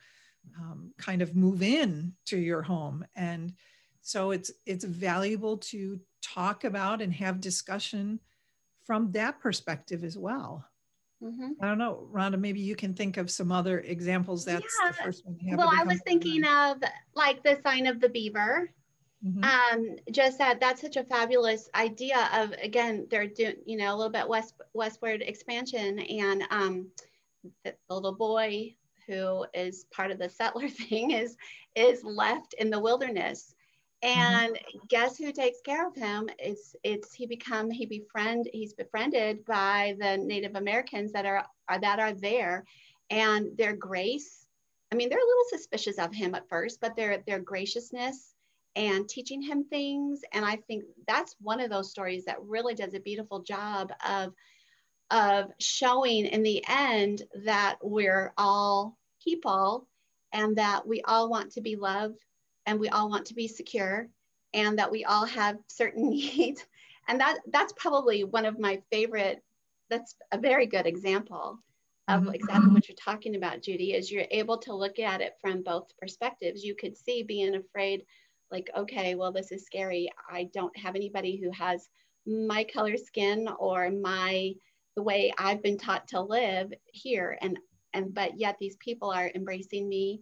um, 0.58 0.92
kind 0.98 1.22
of 1.22 1.34
move 1.34 1.62
in 1.62 2.12
to 2.26 2.38
your 2.38 2.62
home. 2.62 3.04
And 3.16 3.54
so 4.00 4.30
it's 4.30 4.50
it's 4.66 4.84
valuable 4.84 5.56
to 5.58 5.98
talk 6.22 6.64
about 6.64 7.00
and 7.00 7.12
have 7.14 7.40
discussion 7.40 8.20
from 8.86 9.10
that 9.12 9.40
perspective 9.40 10.04
as 10.04 10.16
well 10.16 10.64
mm-hmm. 11.22 11.50
i 11.62 11.66
don't 11.66 11.78
know 11.78 12.06
rhonda 12.12 12.38
maybe 12.38 12.60
you 12.60 12.76
can 12.76 12.94
think 12.94 13.16
of 13.16 13.30
some 13.30 13.52
other 13.52 13.80
examples 13.80 14.44
that's 14.44 14.64
yeah. 14.82 14.90
the 14.90 14.94
first 14.94 15.24
one 15.26 15.38
well 15.56 15.70
i 15.72 15.84
was 15.84 16.00
thinking 16.02 16.44
of 16.44 16.78
like 17.14 17.42
the 17.42 17.58
sign 17.62 17.86
of 17.86 18.00
the 18.00 18.08
beaver 18.08 18.70
Mm-hmm. 19.26 19.42
Um, 19.42 19.96
just 20.10 20.36
that 20.36 20.60
that's 20.60 20.82
such 20.82 20.96
a 20.96 21.04
fabulous 21.04 21.70
idea 21.74 22.28
of 22.34 22.52
again 22.62 23.06
they're 23.10 23.26
doing 23.26 23.54
you 23.64 23.78
know 23.78 23.94
a 23.94 23.96
little 23.96 24.12
bit 24.12 24.28
west 24.28 24.52
westward 24.74 25.22
expansion 25.22 25.98
and 25.98 26.44
um, 26.50 26.88
the, 27.64 27.74
the 27.88 27.94
little 27.94 28.14
boy 28.14 28.74
who 29.06 29.46
is 29.54 29.86
part 29.92 30.10
of 30.10 30.18
the 30.18 30.28
settler 30.28 30.68
thing 30.88 31.12
is 31.12 31.36
is 31.74 32.04
left 32.04 32.54
in 32.54 32.70
the 32.70 32.80
wilderness. 32.80 33.53
And 34.04 34.54
mm-hmm. 34.54 34.78
guess 34.88 35.16
who 35.16 35.32
takes 35.32 35.60
care 35.60 35.86
of 35.86 35.94
him 35.94 36.28
it's 36.38 36.76
it's 36.84 37.12
he 37.12 37.26
become 37.26 37.70
he 37.70 37.86
befriend 37.86 38.48
he's 38.52 38.74
befriended 38.74 39.44
by 39.44 39.96
the 39.98 40.16
native 40.18 40.54
americans 40.54 41.12
that 41.12 41.26
are, 41.26 41.44
are 41.68 41.80
that 41.80 41.98
are 41.98 42.12
there 42.12 42.64
and 43.10 43.56
their 43.56 43.74
grace 43.74 44.46
i 44.92 44.94
mean 44.94 45.08
they're 45.08 45.18
a 45.18 45.26
little 45.26 45.44
suspicious 45.48 45.98
of 45.98 46.14
him 46.14 46.34
at 46.34 46.48
first 46.48 46.80
but 46.80 46.94
their 46.94 47.22
their 47.26 47.40
graciousness 47.40 48.34
and 48.76 49.08
teaching 49.08 49.40
him 49.40 49.64
things. 49.64 50.22
And 50.32 50.44
I 50.44 50.56
think 50.56 50.84
that's 51.06 51.36
one 51.40 51.60
of 51.60 51.70
those 51.70 51.90
stories 51.90 52.24
that 52.24 52.42
really 52.42 52.74
does 52.74 52.94
a 52.94 53.00
beautiful 53.00 53.40
job 53.40 53.92
of, 54.06 54.32
of 55.10 55.50
showing 55.60 56.26
in 56.26 56.42
the 56.42 56.64
end 56.68 57.22
that 57.44 57.76
we're 57.82 58.32
all 58.36 58.96
people 59.22 59.86
and 60.32 60.56
that 60.56 60.86
we 60.86 61.02
all 61.02 61.30
want 61.30 61.52
to 61.52 61.60
be 61.60 61.76
loved 61.76 62.18
and 62.66 62.78
we 62.78 62.88
all 62.88 63.08
want 63.08 63.26
to 63.26 63.34
be 63.34 63.48
secure 63.48 64.08
and 64.52 64.78
that 64.78 64.90
we 64.90 65.04
all 65.04 65.26
have 65.26 65.58
certain 65.66 66.10
needs. 66.10 66.64
And 67.08 67.20
that 67.20 67.38
that's 67.52 67.74
probably 67.76 68.24
one 68.24 68.46
of 68.46 68.58
my 68.58 68.80
favorite, 68.90 69.42
that's 69.90 70.14
a 70.32 70.38
very 70.38 70.66
good 70.66 70.86
example 70.86 71.58
of 72.08 72.22
mm-hmm. 72.22 72.34
exactly 72.34 72.70
what 72.70 72.88
you're 72.88 72.96
talking 72.96 73.36
about, 73.36 73.62
Judy, 73.62 73.92
is 73.92 74.10
you're 74.10 74.26
able 74.30 74.58
to 74.58 74.74
look 74.74 74.98
at 74.98 75.20
it 75.20 75.34
from 75.40 75.62
both 75.62 75.96
perspectives. 75.98 76.62
You 76.62 76.74
could 76.74 76.96
see 76.96 77.22
being 77.22 77.54
afraid 77.54 78.04
like, 78.50 78.70
okay, 78.76 79.14
well, 79.14 79.32
this 79.32 79.52
is 79.52 79.64
scary. 79.64 80.10
I 80.30 80.48
don't 80.54 80.76
have 80.78 80.96
anybody 80.96 81.36
who 81.36 81.50
has 81.50 81.88
my 82.26 82.64
color 82.64 82.96
skin 82.96 83.48
or 83.58 83.90
my 83.90 84.52
the 84.96 85.02
way 85.02 85.32
I've 85.38 85.62
been 85.62 85.78
taught 85.78 86.08
to 86.08 86.20
live 86.20 86.72
here. 86.86 87.36
And 87.42 87.58
and 87.92 88.14
but 88.14 88.38
yet 88.38 88.56
these 88.58 88.76
people 88.76 89.10
are 89.10 89.30
embracing 89.34 89.88
me 89.88 90.20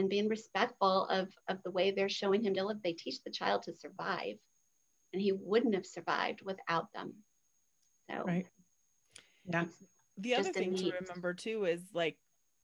and 0.00 0.08
being 0.08 0.28
respectful 0.28 1.06
of 1.06 1.28
of 1.48 1.62
the 1.62 1.70
way 1.70 1.90
they're 1.90 2.08
showing 2.08 2.42
him 2.42 2.54
to 2.54 2.64
live 2.64 2.78
they 2.82 2.92
teach 2.92 3.22
the 3.22 3.30
child 3.30 3.62
to 3.62 3.74
survive. 3.74 4.36
And 5.12 5.20
he 5.20 5.32
wouldn't 5.32 5.74
have 5.74 5.86
survived 5.86 6.40
without 6.44 6.92
them. 6.94 7.14
So 8.10 8.24
right. 8.24 8.46
Yeah. 9.46 9.64
the 10.18 10.34
other 10.34 10.52
thing 10.52 10.74
to 10.74 10.92
remember 11.00 11.34
too 11.34 11.64
is 11.64 11.82
like 11.92 12.16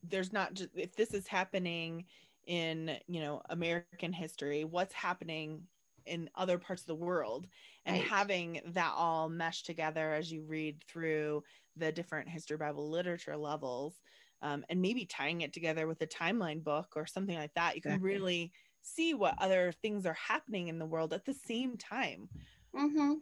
there's 0.02 0.32
not 0.32 0.54
just 0.54 0.70
if 0.74 0.94
this 0.96 1.14
is 1.14 1.26
happening 1.26 2.04
in 2.46 2.96
you 3.08 3.20
know 3.20 3.42
american 3.50 4.12
history 4.12 4.62
what's 4.62 4.92
happening 4.92 5.62
in 6.06 6.30
other 6.34 6.58
parts 6.58 6.82
of 6.82 6.86
the 6.86 6.94
world? 6.94 7.46
And 7.84 7.98
right. 7.98 8.06
having 8.06 8.60
that 8.66 8.92
all 8.96 9.28
mesh 9.28 9.62
together 9.62 10.12
as 10.12 10.30
you 10.32 10.44
read 10.44 10.82
through 10.88 11.42
the 11.76 11.92
different 11.92 12.28
history 12.28 12.56
bible 12.56 12.90
literature 12.90 13.36
levels 13.36 14.00
um, 14.42 14.64
and 14.68 14.80
maybe 14.80 15.04
tying 15.04 15.40
it 15.40 15.52
together 15.52 15.86
with 15.86 16.00
a 16.02 16.06
timeline 16.06 16.62
book 16.62 16.88
or 16.96 17.06
something 17.06 17.36
like 17.36 17.54
that 17.54 17.74
you 17.76 17.82
can 17.82 17.92
exactly. 17.92 18.10
really 18.10 18.52
see 18.82 19.14
what 19.14 19.34
other 19.38 19.72
things 19.82 20.06
are 20.06 20.14
happening 20.14 20.68
in 20.68 20.78
the 20.78 20.86
world 20.86 21.12
at 21.12 21.24
the 21.24 21.34
same 21.34 21.76
time 21.76 22.28
mm-hmm. 22.74 23.14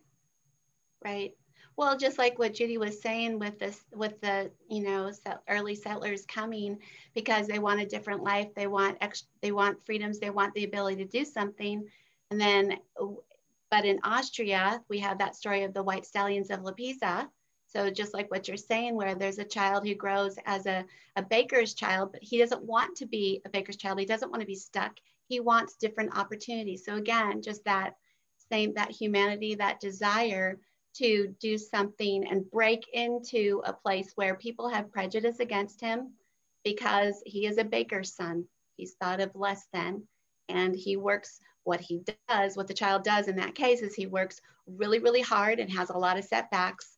right 1.05 1.33
well 1.77 1.97
just 1.97 2.19
like 2.19 2.39
what 2.39 2.55
judy 2.55 2.79
was 2.79 3.01
saying 3.01 3.39
with 3.39 3.59
this 3.59 3.85
with 3.93 4.21
the 4.21 4.51
you 4.69 4.83
know 4.83 5.11
early 5.49 5.75
settlers 5.75 6.27
coming 6.27 6.77
because 7.15 7.47
they 7.47 7.59
want 7.59 7.81
a 7.81 7.87
different 7.87 8.23
life 8.23 8.49
they 8.55 8.67
want 8.67 8.97
ex- 9.01 9.29
they 9.41 9.53
want 9.53 9.85
freedoms 9.85 10.19
they 10.19 10.31
want 10.31 10.53
the 10.55 10.65
ability 10.65 10.97
to 10.97 11.11
do 11.11 11.25
something 11.25 11.85
and 12.31 12.41
then 12.41 12.77
but 13.71 13.85
in 13.85 13.99
austria 14.05 14.81
we 14.89 14.99
have 14.99 15.19
that 15.19 15.37
story 15.37 15.63
of 15.63 15.73
the 15.73 15.83
white 15.83 16.05
stallions 16.05 16.51
of 16.51 16.61
Lipizza 16.61 17.27
so 17.75 17.91
just 17.91 18.15
like 18.15 18.31
what 18.31 18.47
you're 18.47 18.57
saying, 18.57 18.95
where 18.95 19.15
there's 19.15 19.39
a 19.39 19.45
child 19.45 19.87
who 19.87 19.95
grows 19.95 20.37
as 20.47 20.67
a, 20.67 20.85
a 21.17 21.23
baker's 21.23 21.75
child, 21.75 22.13
but 22.13 22.23
he 22.23 22.39
doesn't 22.39 22.63
want 22.63 22.97
to 22.97 23.07
be 23.07 23.43
a 23.45 23.49
baker's 23.49 23.77
child. 23.77 23.99
He 23.99 24.07
doesn't 24.07 24.31
want 24.31 24.41
to 24.43 24.47
be 24.47 24.55
stuck. 24.55 24.93
He 25.27 25.41
wants 25.41 25.75
different 25.75 26.17
opportunities. 26.17 26.85
So 26.85 26.95
again, 26.95 27.43
just 27.43 27.65
that 27.65 27.95
same, 28.51 28.75
that 28.75 28.93
humanity, 28.93 29.57
that 29.57 29.81
desire 29.81 30.61
to 30.99 31.35
do 31.41 31.59
something 31.59 32.25
and 32.29 32.49
break 32.51 32.87
into 32.93 33.61
a 33.65 33.73
place 33.73 34.13
where 34.15 34.37
people 34.37 34.69
have 34.69 34.93
prejudice 34.93 35.41
against 35.41 35.81
him 35.81 36.13
because 36.63 37.21
he 37.27 37.47
is 37.47 37.59
a 37.59 37.65
baker's 37.65 38.15
son. 38.15 38.45
He's 38.77 38.95
thought 38.95 39.21
of 39.21 39.35
less 39.35 39.67
than, 39.73 40.03
and 40.49 40.77
he 40.77 40.97
works 40.97 41.41
what 41.65 41.81
he 41.81 42.05
does, 42.29 42.57
what 42.57 42.69
the 42.69 42.75
child 42.75 43.03
does 43.03 43.27
in 43.27 43.37
that 43.37 43.55
case 43.57 43.81
is 43.81 43.95
he 43.95 44.07
works 44.07 44.41
really, 44.67 45.01
really 45.01 45.23
hard 45.23 45.59
and 45.59 45.73
has 45.73 45.91
a 45.91 45.99
lot 45.99 46.19
of 46.19 46.25
setbacks 46.25 46.94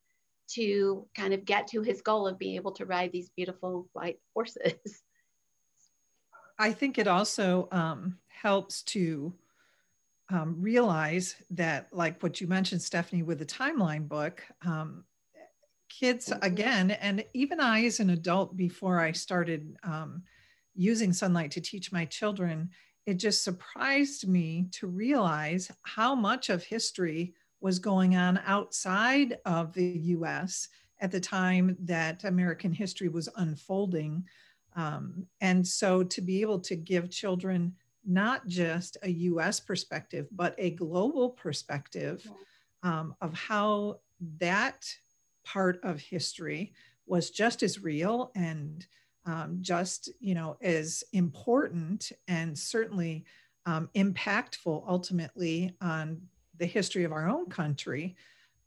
to 0.49 1.07
kind 1.15 1.35
of 1.35 1.45
get 1.45 1.69
to 1.69 1.83
his 1.83 2.03
goal 2.03 2.27
of 2.27 2.39
being 2.39 2.57
able 2.57 2.73
to 2.73 2.87
ride 2.87 3.13
these 3.13 3.31
beautiful 3.37 3.89
white 3.93 4.19
horses. 4.35 4.75
I 6.59 6.73
think 6.73 6.99
it 6.99 7.07
also 7.07 7.69
um, 7.71 8.19
helps 8.29 8.83
to 8.85 9.35
um, 10.31 10.57
realize 10.59 11.37
that, 11.51 11.89
like 11.93 12.23
what 12.23 12.41
you 12.41 12.47
mentioned, 12.47 12.83
Stephanie, 12.83 13.23
with 13.23 13.39
the 13.39 13.47
timeline 13.47 14.09
book, 14.09 14.43
um, 14.65 15.05
kids 15.89 16.29
mm-hmm. 16.29 16.43
again, 16.43 16.91
and 16.93 17.25
even 17.35 17.61
I 17.61 17.85
as 17.85 18.01
an 18.01 18.11
adult 18.11 18.57
before 18.57 19.01
I 19.01 19.13
started 19.13 19.77
um, 19.83 20.23
using 20.75 21.11
sonlight 21.11 21.51
to 21.53 21.61
teach 21.61 21.93
my 21.93 22.05
children, 22.05 22.71
it 23.07 23.15
just 23.15 23.45
surprised 23.45 24.27
me 24.27 24.67
to 24.73 24.89
realize 24.89 25.71
how 25.83 26.15
much 26.15 26.51
of 26.51 26.65
history 26.65 27.35
was 27.67 27.81
going 27.81 28.15
on 28.15 28.41
outside 28.47 29.39
of 29.45 29.75
the 29.75 29.99
US 30.15 30.69
at 31.01 31.11
the 31.11 31.19
time 31.19 31.77
that 31.81 32.23
American 32.23 32.73
history 32.73 33.09
was 33.09 33.29
unfolding. 33.35 34.25
Um, 34.77 35.27
and 35.41 35.67
so 35.67 36.05
to 36.05 36.21
be 36.21 36.43
able 36.43 36.61
to 36.61 36.77
give 36.77 37.11
children 37.11 37.75
not 38.05 38.47
just 38.47 38.99
a 39.03 39.11
US 39.31 39.59
perspective, 39.59 40.29
but 40.31 40.55
a 40.59 40.71
global 40.71 41.31
perspective 41.31 42.25
um, 42.85 43.17
of 43.21 43.35
how 43.35 43.99
that 44.39 44.87
part 45.45 45.81
of 45.83 45.99
history 45.99 46.73
was 47.05 47.31
just 47.31 47.65
as 47.65 47.83
real 47.83 48.31
and 48.37 48.87
um, 49.25 49.59
just 49.61 50.09
you 50.21 50.37
know 50.37 50.57
as 50.63 51.03
important 51.13 52.13
and 52.29 52.57
certainly 52.57 53.25
um, 53.67 53.91
impactful 53.97 54.85
ultimately 54.87 55.75
on 55.81 56.21
the 56.59 56.67
history 56.67 57.05
of 57.05 57.13
our 57.13 57.29
own 57.29 57.47
country, 57.47 58.17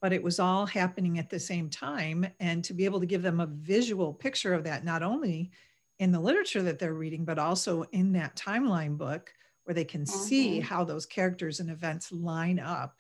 but 0.02 0.14
it 0.14 0.24
was 0.24 0.40
all 0.40 0.66
happening 0.66 1.20
at 1.20 1.30
the 1.30 1.40
same 1.40 1.70
time. 1.70 2.26
And 2.40 2.64
to 2.64 2.74
be 2.74 2.86
able 2.86 3.00
to 3.00 3.06
give 3.06 3.22
them 3.22 3.40
a 3.40 3.48
visual 3.48 4.14
picture 4.14 4.54
of 4.54 4.64
that, 4.64 4.86
not 4.86 5.04
only 5.04 5.52
in 6.00 6.12
the 6.12 6.20
literature 6.20 6.62
that 6.64 6.80
they're 6.80 6.94
reading, 6.94 7.26
but 7.26 7.40
also 7.40 7.84
in 7.92 8.14
that 8.14 8.36
timeline 8.36 8.98
book 8.98 9.34
where 9.66 9.76
they 9.76 9.86
can 9.86 10.02
mm-hmm. 10.02 10.20
see 10.20 10.60
how 10.60 10.84
those 10.84 11.06
characters 11.06 11.60
and 11.60 11.70
events 11.70 12.12
line 12.12 12.60
up. 12.60 12.98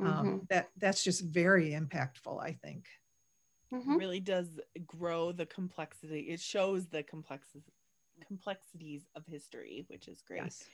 Um, 0.00 0.06
mm-hmm. 0.06 0.36
That 0.48 0.68
that's 0.76 1.02
just 1.02 1.24
very 1.24 1.70
impactful, 1.70 2.40
I 2.40 2.52
think. 2.52 2.86
Mm-hmm. 3.74 3.96
really 3.96 4.20
does 4.20 4.58
grow 4.86 5.30
the 5.30 5.44
complexity. 5.44 6.20
It 6.20 6.40
shows 6.40 6.86
the 6.86 7.02
complexities 7.02 7.64
complexities 8.26 9.06
of 9.14 9.24
history, 9.26 9.84
which 9.88 10.08
is 10.08 10.22
great. 10.22 10.42
Yes. 10.42 10.64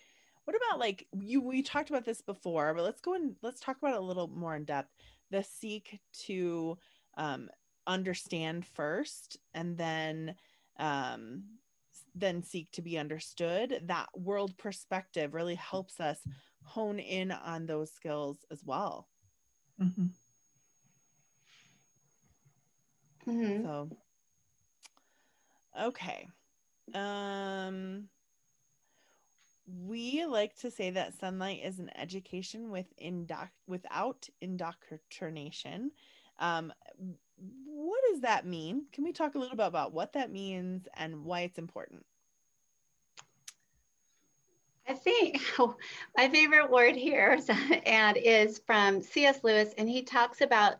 What 0.44 0.57
about 0.57 0.78
like 0.78 1.07
you? 1.18 1.40
We 1.40 1.62
talked 1.62 1.90
about 1.90 2.04
this 2.04 2.20
before, 2.20 2.74
but 2.74 2.85
let's 2.85 3.00
go 3.00 3.14
and 3.14 3.35
let's 3.42 3.61
talk 3.61 3.78
about 3.78 3.94
it 3.94 4.00
a 4.00 4.04
little 4.04 4.28
more 4.28 4.54
in 4.54 4.64
depth. 4.64 4.92
The 5.30 5.42
seek 5.42 6.00
to 6.26 6.76
um, 7.16 7.48
understand 7.87 8.66
first, 8.66 9.38
and 9.54 9.76
then 9.76 10.35
um, 10.78 11.44
then 12.14 12.42
seek 12.42 12.70
to 12.72 12.83
be 12.83 12.98
understood. 12.98 13.80
That 13.87 14.09
world 14.14 14.57
perspective 14.59 15.35
really 15.35 15.54
helps 15.54 16.00
us 16.00 16.18
hone 16.62 16.98
in 16.98 17.30
on 17.30 17.66
those 17.66 17.92
skills 17.92 18.44
as 18.50 18.62
well. 18.64 19.09
Mm-hmm. 19.80 20.07
Mm-hmm. 23.30 23.64
So, 23.64 23.90
okay. 25.80 26.28
Um, 26.94 28.09
we 29.66 30.24
like 30.27 30.55
to 30.57 30.70
say 30.70 30.90
that 30.90 31.18
sonlight 31.18 31.66
is 31.66 31.79
an 31.79 31.90
education 31.96 32.70
with 32.70 32.87
indoc- 33.03 33.48
without 33.66 34.29
indoctrination. 34.40 35.90
Um, 36.38 36.72
what 37.64 38.00
does 38.11 38.20
that 38.20 38.46
mean? 38.46 38.87
Can 38.92 39.05
we 39.05 39.12
talk 39.12 39.35
a 39.35 39.38
little 39.38 39.57
bit 39.57 39.66
about 39.66 39.92
what 39.92 40.12
that 40.12 40.31
means 40.31 40.87
and 40.94 41.24
why 41.24 41.40
it's 41.40 41.59
important? 41.59 42.05
I 44.87 44.94
think 44.94 45.40
my 46.16 46.29
favorite 46.29 46.70
word 46.70 46.94
here 46.94 47.38
and 47.87 48.16
is 48.16 48.61
from 48.66 49.03
C.S. 49.03 49.40
Lewis, 49.42 49.72
and 49.79 49.88
he 49.88 50.03
talks 50.03 50.40
about 50.40 50.74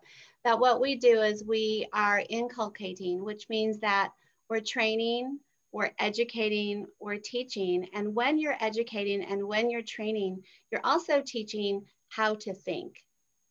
that 0.45 0.59
what 0.59 0.81
we 0.81 0.95
do 0.95 1.23
is 1.23 1.43
we 1.43 1.89
are 1.95 2.23
inculcating, 2.29 3.25
which 3.25 3.49
means 3.49 3.79
that 3.79 4.11
we're 4.51 4.61
training 4.61 5.39
we're 5.75 5.91
educating, 5.99 6.87
we're 7.01 7.19
teaching. 7.19 7.89
And 7.95 8.15
when 8.15 8.39
you're 8.39 8.57
educating 8.61 9.25
and 9.25 9.45
when 9.45 9.71
you're 9.71 9.83
training, 9.83 10.41
you're 10.71 10.81
also 10.85 11.21
teaching 11.21 11.83
how 12.11 12.37
to 12.37 12.55
think 12.55 13.03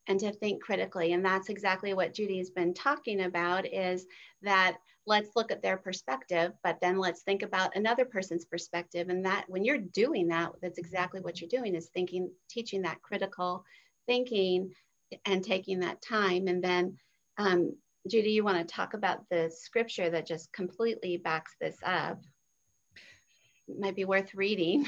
and 0.07 0.17
to 0.21 0.31
think 0.31 0.63
critically. 0.63 1.11
And 1.11 1.25
that's 1.25 1.49
exactly 1.49 1.93
what 1.93 2.13
Judy's 2.13 2.49
been 2.49 2.73
talking 2.73 3.23
about 3.23 3.65
is 3.67 4.05
that 4.41 4.77
let's 5.05 5.35
look 5.35 5.51
at 5.51 5.61
their 5.61 5.75
perspective, 5.75 6.53
but 6.63 6.79
then 6.81 6.97
let's 6.97 7.23
think 7.23 7.41
about 7.41 7.75
another 7.75 8.05
person's 8.05 8.45
perspective. 8.45 9.09
And 9.09 9.25
that 9.25 9.43
when 9.49 9.65
you're 9.65 9.77
doing 9.77 10.29
that, 10.29 10.53
that's 10.61 10.79
exactly 10.79 11.19
what 11.19 11.41
you're 11.41 11.49
doing 11.49 11.75
is 11.75 11.89
thinking, 11.89 12.31
teaching 12.49 12.83
that 12.83 13.01
critical 13.01 13.65
thinking 14.07 14.71
and 15.25 15.43
taking 15.43 15.81
that 15.81 16.01
time. 16.01 16.47
And 16.47 16.63
then 16.63 16.95
um, 17.37 17.75
Judy, 18.09 18.31
you 18.31 18.43
want 18.43 18.57
to 18.57 18.73
talk 18.73 18.93
about 18.93 19.29
the 19.29 19.49
scripture 19.53 20.09
that 20.09 20.27
just 20.27 20.51
completely 20.51 21.17
backs 21.17 21.55
this 21.59 21.77
up? 21.85 22.21
It 23.67 23.79
might 23.79 23.95
be 23.95 24.05
worth 24.05 24.35
reading. 24.35 24.87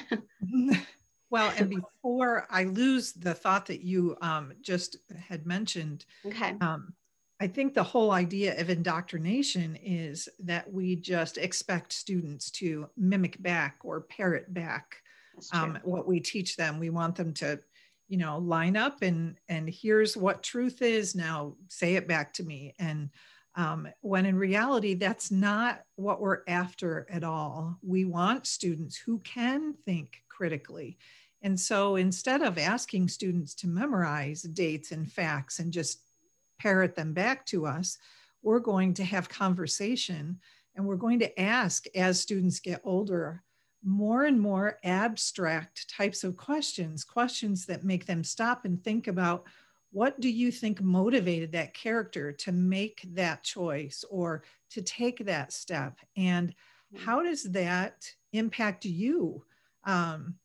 well, 1.30 1.54
and 1.58 1.70
before 2.04 2.46
I 2.50 2.66
lose 2.66 3.14
the 3.14 3.34
thought 3.34 3.66
that 3.68 3.82
you 3.82 4.18
um, 4.22 4.54
just 4.62 4.98
had 5.18 5.46
mentioned, 5.46 6.06
okay. 6.26 6.56
Um, 6.60 6.94
I 7.40 7.48
think 7.48 7.74
the 7.74 7.84
whole 7.84 8.12
idea 8.12 8.60
of 8.60 8.70
indoctrination 8.70 9.78
is 9.78 10.30
that 10.40 10.72
we 10.72 10.96
just 10.96 11.38
expect 11.38 11.92
students 11.92 12.50
to 12.52 12.90
mimic 12.98 13.42
back 13.42 13.78
or 13.84 14.02
parrot 14.02 14.54
back 14.54 14.96
um, 15.52 15.78
what 15.84 16.08
we 16.08 16.20
teach 16.20 16.56
them. 16.56 16.80
We 16.80 16.90
want 16.90 17.16
them 17.16 17.34
to 17.36 17.60
you 18.08 18.18
know 18.18 18.38
line 18.38 18.78
up 18.78 19.02
and 19.02 19.38
and 19.50 19.70
here's 19.70 20.16
what 20.16 20.44
truth 20.44 20.82
is 20.82 21.16
now 21.16 21.56
say 21.70 21.96
it 21.96 22.08
back 22.08 22.34
to 22.34 22.44
me. 22.44 22.74
And 22.80 23.10
um, 23.56 23.88
when 24.02 24.26
in 24.26 24.36
reality 24.38 24.96
that's 24.96 25.32
not 25.32 25.82
what 25.96 26.20
we're 26.20 26.42
after 26.48 27.08
at 27.10 27.24
all. 27.24 27.78
We 27.82 28.06
want 28.06 28.48
students 28.48 28.98
who 28.98 29.20
can 29.20 29.74
think 29.86 30.24
critically. 30.30 30.98
And 31.42 31.60
so 31.60 31.96
instead 31.96 32.42
of 32.42 32.58
asking 32.58 33.08
students 33.08 33.54
to 33.56 33.68
memorize 33.68 34.42
dates 34.42 34.92
and 34.92 35.12
facts 35.12 35.60
and 35.60 35.72
just 35.72 36.00
parrot 36.60 36.96
them 36.96 37.14
back 37.14 37.46
to 37.48 37.66
us 37.66 37.98
we're 38.46 38.60
going 38.60 38.94
to 38.94 39.04
have 39.04 39.28
conversation 39.28 40.40
And 40.76 40.86
we're 40.86 40.98
going 40.98 41.20
to 41.20 41.42
ask 41.42 41.86
as 41.96 42.20
students 42.20 42.60
get 42.60 42.82
older 42.84 43.44
more 43.86 44.26
and 44.26 44.42
more 44.42 44.80
abstract 44.84 45.88
types 45.90 46.24
of 46.24 46.36
questions, 46.36 47.04
questions 47.04 47.66
that 47.68 47.84
make 47.84 48.06
them 48.06 48.24
stop 48.24 48.66
and 48.66 48.84
think 48.84 49.08
about 49.08 49.46
what 49.92 50.20
do 50.20 50.28
you 50.28 50.52
think 50.52 50.82
motivated 50.82 51.54
that 51.54 51.74
character 51.74 52.32
to 52.34 52.52
make 52.52 53.06
that 53.14 53.44
choice 53.44 54.04
or 54.10 54.44
to 54.72 54.82
take 54.82 55.24
that 55.26 55.54
step? 55.54 55.98
And 56.18 56.54
hmm. 56.92 57.00
how 57.00 57.24
does 57.24 57.44
that 57.44 58.10
impact 58.34 58.84
you? 58.84 59.46
Um, 59.86 60.36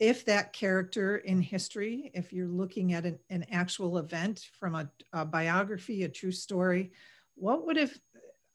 if 0.00 0.24
that 0.24 0.52
character 0.52 1.18
in 1.18 1.40
history, 1.40 2.10
if 2.14 2.32
you're 2.32 2.48
looking 2.48 2.94
at 2.94 3.06
an, 3.06 3.18
an 3.28 3.46
actual 3.52 3.98
event 3.98 4.48
from 4.58 4.74
a, 4.74 4.90
a 5.12 5.24
biography, 5.24 6.02
a 6.02 6.08
true 6.08 6.32
story, 6.32 6.92
what 7.36 7.66
would 7.66 7.76
have 7.76 7.96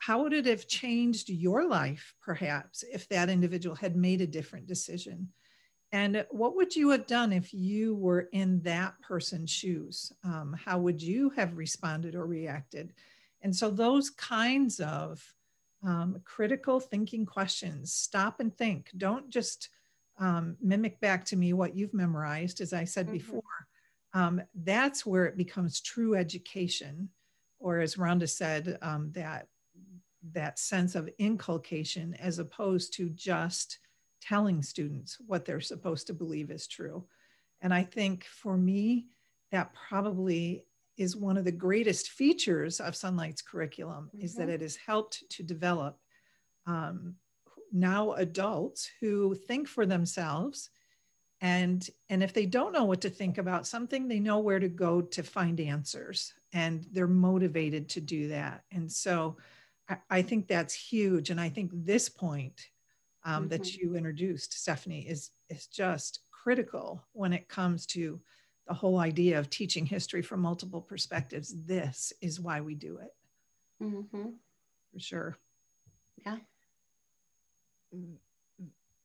how 0.05 0.21
would 0.21 0.33
it 0.33 0.45
have 0.45 0.67
changed 0.67 1.29
your 1.29 1.67
life 1.67 2.13
perhaps 2.21 2.83
if 2.93 3.09
that 3.09 3.27
individual 3.27 3.75
had 3.75 3.95
made 3.95 4.21
a 4.21 4.27
different 4.27 4.67
decision? 4.67 5.29
And 5.91 6.23
what 6.29 6.55
would 6.55 6.75
you 6.75 6.91
have 6.91 7.07
done 7.07 7.33
if 7.33 7.51
you 7.51 7.95
were 7.95 8.29
in 8.31 8.61
that 8.61 8.93
person's 9.01 9.49
shoes? 9.49 10.11
Um, 10.23 10.55
how 10.63 10.77
would 10.77 11.01
you 11.01 11.31
have 11.31 11.57
responded 11.57 12.13
or 12.13 12.27
reacted? 12.27 12.93
And 13.41 13.55
so 13.55 13.71
those 13.71 14.11
kinds 14.11 14.79
of 14.79 15.23
um, 15.83 16.21
critical 16.23 16.79
thinking 16.79 17.25
questions 17.25 17.91
stop 17.91 18.39
and 18.39 18.55
think. 18.55 18.91
Don't 18.97 19.31
just 19.31 19.69
um, 20.19 20.55
mimic 20.61 20.99
back 20.99 21.25
to 21.25 21.35
me 21.35 21.53
what 21.53 21.75
you've 21.75 21.95
memorized 21.95 22.61
as 22.61 22.73
i 22.73 22.83
said 22.83 23.07
mm-hmm. 23.07 23.17
before. 23.17 23.41
Um, 24.13 24.39
that's 24.53 25.03
where 25.03 25.25
it 25.25 25.35
becomes 25.35 25.81
true 25.81 26.15
education 26.15 27.09
or 27.57 27.79
as 27.79 27.95
rhonda 27.95 28.29
said 28.29 28.77
um, 28.83 29.11
that 29.13 29.47
that 30.33 30.59
sense 30.59 30.95
of 30.95 31.09
inculcation 31.19 32.15
as 32.15 32.39
opposed 32.39 32.93
to 32.93 33.09
just 33.09 33.79
telling 34.21 34.61
students 34.61 35.17
what 35.27 35.45
they're 35.45 35.61
supposed 35.61 36.07
to 36.07 36.13
believe 36.13 36.49
is 36.49 36.67
true. 36.67 37.05
And 37.61 37.73
I 37.73 37.83
think 37.83 38.25
for 38.25 38.57
me, 38.57 39.07
that 39.51 39.73
probably 39.73 40.65
is 40.97 41.15
one 41.15 41.37
of 41.37 41.45
the 41.45 41.51
greatest 41.51 42.09
features 42.09 42.79
of 42.79 42.95
Sonlight's 42.95 43.41
curriculum 43.41 44.09
mm-hmm. 44.13 44.25
is 44.25 44.35
that 44.35 44.43
mm-hmm. 44.43 44.51
it 44.51 44.61
has 44.61 44.75
helped 44.75 45.23
to 45.29 45.43
develop 45.43 45.99
um, 46.65 47.15
now 47.71 48.13
adults 48.13 48.89
who 48.99 49.35
think 49.35 49.67
for 49.67 49.85
themselves 49.85 50.69
and 51.41 51.89
and 52.09 52.23
if 52.23 52.31
they 52.31 52.45
don't 52.45 52.71
know 52.71 52.85
what 52.85 53.01
to 53.01 53.09
think 53.09 53.37
about 53.37 53.67
something 53.67 54.07
they 54.07 54.19
know 54.19 54.39
where 54.39 54.59
to 54.59 54.69
go 54.69 55.01
to 55.01 55.21
find 55.21 55.59
answers 55.59 56.33
and 56.53 56.87
they're 56.93 57.07
motivated 57.07 57.89
to 57.89 57.99
do 57.99 58.29
that 58.29 58.63
and 58.71 58.89
so 58.89 59.35
I, 60.09 60.21
think 60.21 60.47
that's 60.47 60.73
huge. 60.73 61.29
And 61.29 61.39
I 61.39 61.49
think 61.49 61.71
this 61.73 62.09
point 62.09 62.69
um, 63.23 63.43
mm-hmm. 63.43 63.49
that 63.49 63.75
you 63.75 63.95
introduced, 63.95 64.53
Stephanie, 64.53 65.07
is, 65.07 65.31
is 65.49 65.67
just 65.67 66.21
critical 66.31 67.03
when 67.13 67.33
it 67.33 67.47
comes 67.47 67.85
to 67.87 68.19
the 68.67 68.73
whole 68.73 68.99
idea 68.99 69.37
of 69.37 69.49
teaching 69.49 69.85
history 69.85 70.21
from 70.21 70.39
multiple 70.39 70.81
perspectives. 70.81 71.53
This 71.65 72.13
is 72.21 72.39
why 72.39 72.61
we 72.61 72.73
do 72.75 72.97
it. 72.97 73.13
Mm-hmm. 73.83 74.29
For 74.93 74.99
sure. 74.99 75.37
Yeah. 76.25 76.37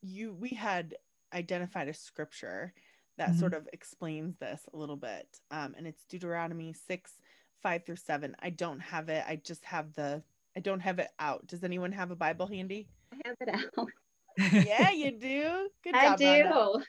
You, 0.02 0.32
we 0.32 0.50
had 0.50 0.94
identified 1.34 1.88
a 1.88 1.94
scripture 1.94 2.72
that 3.18 3.30
mm-hmm. 3.30 3.38
sort 3.38 3.54
of 3.54 3.68
explains 3.72 4.36
this 4.38 4.62
a 4.72 4.76
little 4.76 4.96
bit. 4.96 5.26
Um, 5.50 5.74
and 5.76 5.86
it's 5.86 6.04
Deuteronomy 6.04 6.72
6, 6.72 7.12
5 7.62 7.84
through 7.84 7.96
7. 7.96 8.34
I 8.40 8.50
don't 8.50 8.80
have 8.80 9.10
it. 9.10 9.24
I 9.28 9.36
just 9.36 9.64
have 9.66 9.92
the 9.94 10.22
I 10.56 10.60
don't 10.60 10.80
have 10.80 10.98
it 10.98 11.08
out. 11.18 11.46
Does 11.46 11.64
anyone 11.64 11.92
have 11.92 12.10
a 12.10 12.16
Bible 12.16 12.46
handy? 12.46 12.88
I 13.12 13.16
have 13.24 13.36
it 13.40 13.48
out. 13.48 13.88
yeah, 14.66 14.90
you 14.90 15.10
do. 15.18 15.68
Good 15.82 15.94
job. 15.94 16.20
I 16.20 16.42
do. 16.42 16.82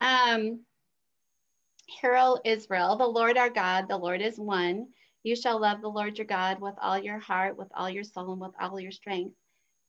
Um, 0.00 0.60
Hear, 2.00 2.36
Israel, 2.44 2.96
the 2.96 3.06
Lord 3.06 3.36
our 3.36 3.50
God, 3.50 3.86
the 3.88 3.96
Lord 3.96 4.20
is 4.20 4.38
one. 4.38 4.88
You 5.22 5.36
shall 5.36 5.60
love 5.60 5.82
the 5.82 5.88
Lord 5.88 6.18
your 6.18 6.26
God 6.26 6.60
with 6.60 6.74
all 6.80 6.98
your 6.98 7.18
heart, 7.18 7.56
with 7.56 7.68
all 7.74 7.88
your 7.90 8.02
soul, 8.02 8.32
and 8.32 8.40
with 8.40 8.52
all 8.60 8.80
your 8.80 8.90
strength. 8.90 9.36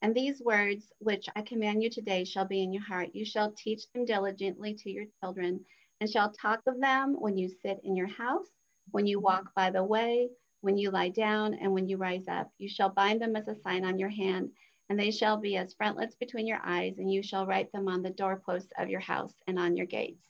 And 0.02 0.14
these 0.14 0.42
words 0.42 0.92
which 1.00 1.28
I 1.36 1.42
command 1.42 1.82
you 1.82 1.90
today 1.90 2.26
shall 2.26 2.46
be 2.46 2.62
in 2.62 2.74
your 2.74 2.84
heart. 2.84 3.10
You 3.14 3.26
shall 3.26 3.52
teach 3.54 3.84
them 3.94 4.06
diligently 4.06 4.76
to 4.76 4.92
your 4.92 5.06
children, 5.22 5.66
and 6.02 6.10
shall 6.10 6.32
talk 6.32 6.60
of 6.68 6.80
them 6.80 7.16
when 7.20 7.38
you 7.38 7.50
sit 7.50 7.80
in 7.84 7.96
your 7.96 8.08
house, 8.08 8.50
when 8.92 9.08
you 9.08 9.20
walk 9.20 9.54
by 9.56 9.72
the 9.72 9.84
way 9.84 10.30
when 10.64 10.78
you 10.78 10.92
lie 10.92 11.10
down 11.10 11.54
and 11.56 11.74
when 11.74 11.90
you 11.90 11.98
rise 11.98 12.24
up. 12.30 12.50
You 12.58 12.70
shall 12.70 12.90
bind 12.90 13.22
them 13.22 13.36
as 13.36 13.50
a 13.50 13.56
sign 13.56 13.84
on 13.84 14.00
your 14.00 14.10
hand, 14.10 14.50
and 14.90 14.98
they 14.98 15.12
shall 15.12 15.36
be 15.36 15.58
as 15.58 15.74
frontlets 15.74 16.16
between 16.16 16.48
your 16.48 16.62
eyes, 16.64 17.00
and 17.00 17.12
you 17.12 17.22
shall 17.22 17.46
write 17.46 17.70
them 17.74 17.90
on 17.90 18.02
the 18.02 18.10
doorposts 18.10 18.72
of 18.78 18.90
your 18.90 19.02
house 19.02 19.34
and 19.46 19.60
on 19.60 19.76
your 19.76 19.86
gates. 19.86 20.24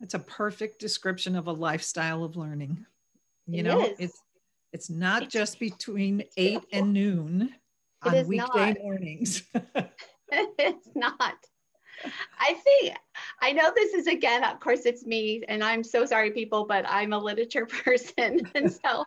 It's 0.00 0.14
a 0.14 0.18
perfect 0.18 0.78
description 0.78 1.36
of 1.36 1.46
a 1.46 1.52
lifestyle 1.52 2.24
of 2.24 2.34
learning. 2.34 2.86
You 3.46 3.60
it 3.60 3.62
know, 3.64 3.84
is. 3.84 3.96
it's 3.98 4.22
it's 4.72 4.90
not 4.90 5.28
just 5.28 5.60
between 5.60 6.24
eight 6.38 6.62
and 6.72 6.94
noon 6.94 7.54
on 8.02 8.26
weekday 8.26 8.72
not. 8.72 8.78
mornings. 8.82 9.42
it's 10.32 10.88
not. 10.94 11.36
I 12.38 12.56
see. 12.64 12.92
I 13.40 13.52
know 13.52 13.72
this 13.74 13.94
is 13.94 14.06
again, 14.06 14.44
of 14.44 14.60
course, 14.60 14.86
it's 14.86 15.04
me, 15.04 15.42
and 15.48 15.62
I'm 15.62 15.84
so 15.84 16.04
sorry, 16.04 16.30
people, 16.30 16.64
but 16.66 16.84
I'm 16.88 17.12
a 17.12 17.18
literature 17.18 17.66
person. 17.84 18.40
and 18.54 18.72
so, 18.72 19.04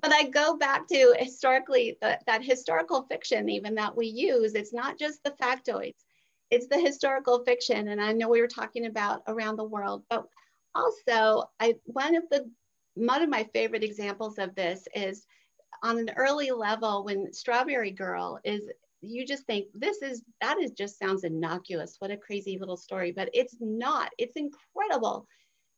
but 0.00 0.12
I 0.12 0.24
go 0.24 0.56
back 0.56 0.86
to 0.88 1.14
historically 1.18 1.96
the, 2.00 2.18
that 2.26 2.44
historical 2.44 3.02
fiction, 3.02 3.48
even 3.48 3.74
that 3.76 3.96
we 3.96 4.06
use, 4.06 4.54
it's 4.54 4.72
not 4.72 4.98
just 4.98 5.22
the 5.24 5.34
factoids, 5.42 6.04
it's 6.50 6.66
the 6.68 6.80
historical 6.80 7.44
fiction. 7.44 7.88
And 7.88 8.00
I 8.00 8.12
know 8.12 8.28
we 8.28 8.40
were 8.40 8.48
talking 8.48 8.86
about 8.86 9.22
around 9.26 9.56
the 9.56 9.64
world, 9.64 10.04
but 10.08 10.26
also, 10.74 11.44
I 11.58 11.74
one 11.84 12.16
of 12.16 12.24
the 12.30 12.50
one 12.94 13.22
of 13.22 13.28
my 13.28 13.44
favorite 13.52 13.84
examples 13.84 14.38
of 14.38 14.54
this 14.54 14.86
is 14.94 15.26
on 15.82 15.98
an 15.98 16.10
early 16.16 16.50
level 16.50 17.04
when 17.04 17.32
Strawberry 17.32 17.90
Girl 17.90 18.38
is 18.44 18.68
you 19.02 19.26
just 19.26 19.44
think 19.46 19.66
this 19.74 20.02
is 20.02 20.22
that 20.40 20.58
is 20.58 20.72
just 20.72 20.98
sounds 20.98 21.24
innocuous. 21.24 21.96
What 21.98 22.10
a 22.10 22.16
crazy 22.16 22.58
little 22.58 22.76
story 22.76 23.12
but 23.12 23.30
it's 23.32 23.56
not. 23.60 24.10
It's 24.18 24.36
incredible 24.36 25.26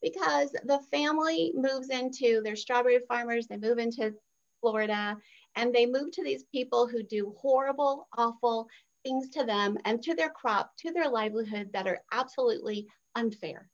because 0.02 0.50
the 0.64 0.80
family 0.90 1.52
moves 1.54 1.88
into 1.90 2.40
they're 2.44 2.56
strawberry 2.56 2.98
farmers 3.06 3.46
they 3.46 3.56
move 3.56 3.78
into 3.78 4.12
florida 4.61 5.16
and 5.54 5.72
they 5.72 5.87
move 5.87 6.11
to 6.11 6.24
these 6.24 6.42
people 6.50 6.88
who 6.88 7.04
do 7.04 7.32
horrible 7.40 8.08
awful 8.18 8.66
things 9.04 9.28
to 9.30 9.44
them 9.44 9.76
and 9.85 10.02
to 10.02 10.14
their 10.14 10.30
crop 10.30 10.72
to 10.78 10.92
their 10.92 11.08
livelihood 11.08 11.70
that 11.72 11.87
are 11.87 12.00
absolutely 12.12 12.87
unfair. 13.14 13.68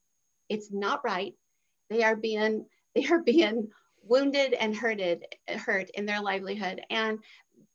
It's 0.48 0.70
not 0.72 1.04
right. 1.04 1.34
They 1.90 2.02
are 2.02 2.16
being 2.16 2.66
they 2.94 3.06
are 3.06 3.22
being 3.22 3.68
wounded 4.02 4.54
and 4.54 4.74
hurted 4.74 5.24
hurt 5.48 5.90
in 5.90 6.06
their 6.06 6.22
livelihood. 6.22 6.80
And 6.90 7.18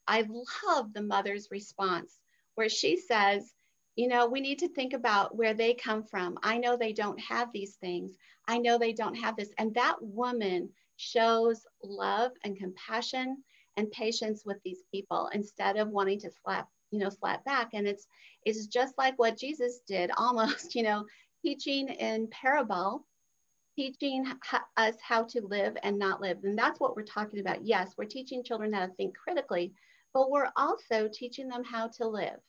I 0.07 0.25
love 0.67 0.93
the 0.93 1.01
mother's 1.01 1.49
response 1.51 2.19
where 2.55 2.69
she 2.69 2.97
says, 2.97 3.53
you 3.95 4.07
know, 4.07 4.27
we 4.27 4.41
need 4.41 4.59
to 4.59 4.67
think 4.67 4.93
about 4.93 5.35
where 5.35 5.53
they 5.53 5.73
come 5.73 6.03
from. 6.03 6.37
I 6.41 6.57
know 6.57 6.75
they 6.75 6.93
don't 6.93 7.19
have 7.19 7.51
these 7.53 7.75
things. 7.75 8.17
I 8.47 8.57
know 8.57 8.77
they 8.77 8.93
don't 8.93 9.15
have 9.15 9.35
this. 9.35 9.51
And 9.57 9.73
that 9.75 9.97
woman 10.01 10.69
shows 10.97 11.65
love 11.83 12.31
and 12.43 12.57
compassion 12.57 13.43
and 13.77 13.91
patience 13.91 14.43
with 14.45 14.57
these 14.63 14.83
people 14.91 15.29
instead 15.33 15.77
of 15.77 15.89
wanting 15.89 16.19
to 16.21 16.31
slap, 16.43 16.67
you 16.91 16.99
know, 16.99 17.09
slap 17.09 17.43
back. 17.45 17.69
And 17.73 17.87
it's 17.87 18.07
it's 18.45 18.67
just 18.67 18.97
like 18.97 19.17
what 19.17 19.37
Jesus 19.37 19.81
did, 19.87 20.11
almost, 20.17 20.75
you 20.75 20.83
know, 20.83 21.05
teaching 21.43 21.89
in 21.89 22.27
parable, 22.27 23.05
teaching 23.75 24.25
us 24.77 24.95
how 25.01 25.23
to 25.23 25.41
live 25.41 25.75
and 25.83 25.97
not 25.97 26.21
live. 26.21 26.37
And 26.43 26.57
that's 26.57 26.79
what 26.79 26.95
we're 26.95 27.03
talking 27.03 27.39
about. 27.39 27.65
Yes, 27.65 27.93
we're 27.97 28.05
teaching 28.05 28.43
children 28.43 28.73
how 28.73 28.85
to 28.85 28.93
think 28.93 29.15
critically, 29.17 29.73
but 30.13 30.29
we're 30.29 30.51
also 30.55 31.09
teaching 31.11 31.47
them 31.47 31.63
how 31.63 31.87
to 31.87 32.07
live 32.07 32.39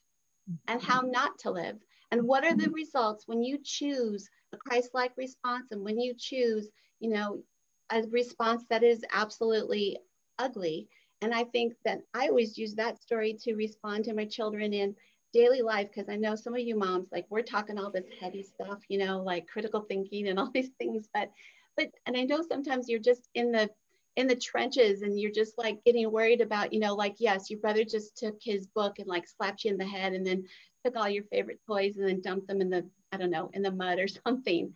and 0.68 0.82
how 0.82 1.00
mm-hmm. 1.00 1.10
not 1.10 1.38
to 1.40 1.50
live. 1.50 1.76
And 2.10 2.22
what 2.24 2.44
are 2.44 2.54
the 2.54 2.70
results 2.70 3.26
when 3.26 3.42
you 3.42 3.58
choose 3.62 4.28
a 4.52 4.56
Christ 4.56 4.90
like 4.94 5.12
response 5.16 5.72
and 5.72 5.82
when 5.82 5.98
you 5.98 6.14
choose, 6.16 6.68
you 7.00 7.10
know, 7.10 7.42
a 7.90 8.02
response 8.10 8.64
that 8.70 8.82
is 8.82 9.04
absolutely 9.12 9.98
ugly. 10.38 10.88
And 11.22 11.34
I 11.34 11.44
think 11.44 11.74
that 11.84 12.00
I 12.12 12.28
always 12.28 12.58
use 12.58 12.74
that 12.74 13.00
story 13.00 13.36
to 13.42 13.54
respond 13.54 14.04
to 14.04 14.14
my 14.14 14.26
children 14.26 14.72
in 14.72 14.94
daily 15.32 15.62
life 15.62 15.88
because 15.88 16.08
I 16.08 16.16
know 16.16 16.36
some 16.36 16.54
of 16.54 16.60
you 16.60 16.76
moms, 16.76 17.08
like 17.10 17.26
we're 17.30 17.42
talking 17.42 17.78
all 17.78 17.90
this 17.90 18.06
heavy 18.20 18.42
stuff, 18.42 18.78
you 18.88 18.98
know, 18.98 19.20
like 19.20 19.48
critical 19.48 19.80
thinking 19.80 20.28
and 20.28 20.38
all 20.38 20.50
these 20.54 20.70
things. 20.78 21.08
But, 21.12 21.30
but, 21.76 21.88
and 22.06 22.16
I 22.16 22.22
know 22.22 22.42
sometimes 22.48 22.88
you're 22.88 23.00
just 23.00 23.28
in 23.34 23.50
the 23.50 23.68
in 24.16 24.26
the 24.26 24.36
trenches 24.36 25.02
and 25.02 25.18
you're 25.18 25.32
just 25.32 25.58
like 25.58 25.82
getting 25.84 26.10
worried 26.10 26.40
about, 26.40 26.72
you 26.72 26.80
know, 26.80 26.94
like, 26.94 27.16
yes, 27.18 27.50
your 27.50 27.58
brother 27.58 27.84
just 27.84 28.16
took 28.16 28.36
his 28.40 28.66
book 28.68 28.98
and 28.98 29.08
like 29.08 29.26
slapped 29.26 29.64
you 29.64 29.72
in 29.72 29.78
the 29.78 29.86
head 29.86 30.12
and 30.12 30.26
then 30.26 30.44
took 30.84 30.96
all 30.96 31.08
your 31.08 31.24
favorite 31.24 31.60
toys 31.66 31.96
and 31.96 32.06
then 32.06 32.20
dumped 32.20 32.46
them 32.46 32.60
in 32.60 32.70
the, 32.70 32.88
I 33.12 33.16
don't 33.16 33.30
know, 33.30 33.50
in 33.54 33.62
the 33.62 33.72
mud 33.72 33.98
or 33.98 34.08
something. 34.26 34.72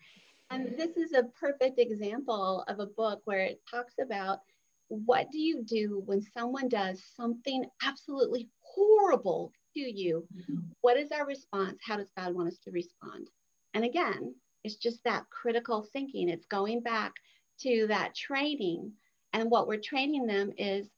And 0.50 0.78
this 0.78 0.96
is 0.96 1.12
a 1.12 1.24
perfect 1.38 1.78
example 1.78 2.64
of 2.68 2.80
a 2.80 2.86
book 2.86 3.20
where 3.24 3.40
it 3.40 3.60
talks 3.70 3.94
about 4.00 4.40
what 4.88 5.30
do 5.30 5.38
you 5.38 5.62
do 5.62 6.02
when 6.06 6.22
someone 6.22 6.68
does 6.68 7.02
something 7.14 7.64
absolutely 7.84 8.48
horrible 8.60 9.52
to 9.74 9.80
you? 9.80 10.26
Mm-hmm. 10.34 10.60
What 10.80 10.96
is 10.96 11.12
our 11.12 11.26
response? 11.26 11.78
How 11.82 11.98
does 11.98 12.10
God 12.16 12.34
want 12.34 12.48
us 12.48 12.58
to 12.64 12.70
respond? 12.70 13.28
And 13.74 13.84
again, 13.84 14.34
it's 14.64 14.76
just 14.76 15.04
that 15.04 15.28
critical 15.30 15.86
thinking. 15.92 16.28
It's 16.28 16.46
going 16.46 16.80
back 16.80 17.12
to 17.60 17.86
that 17.88 18.14
training. 18.14 18.92
And 19.32 19.50
what 19.50 19.66
we're 19.68 19.80
training 19.80 20.26
them 20.26 20.52
is 20.56 20.88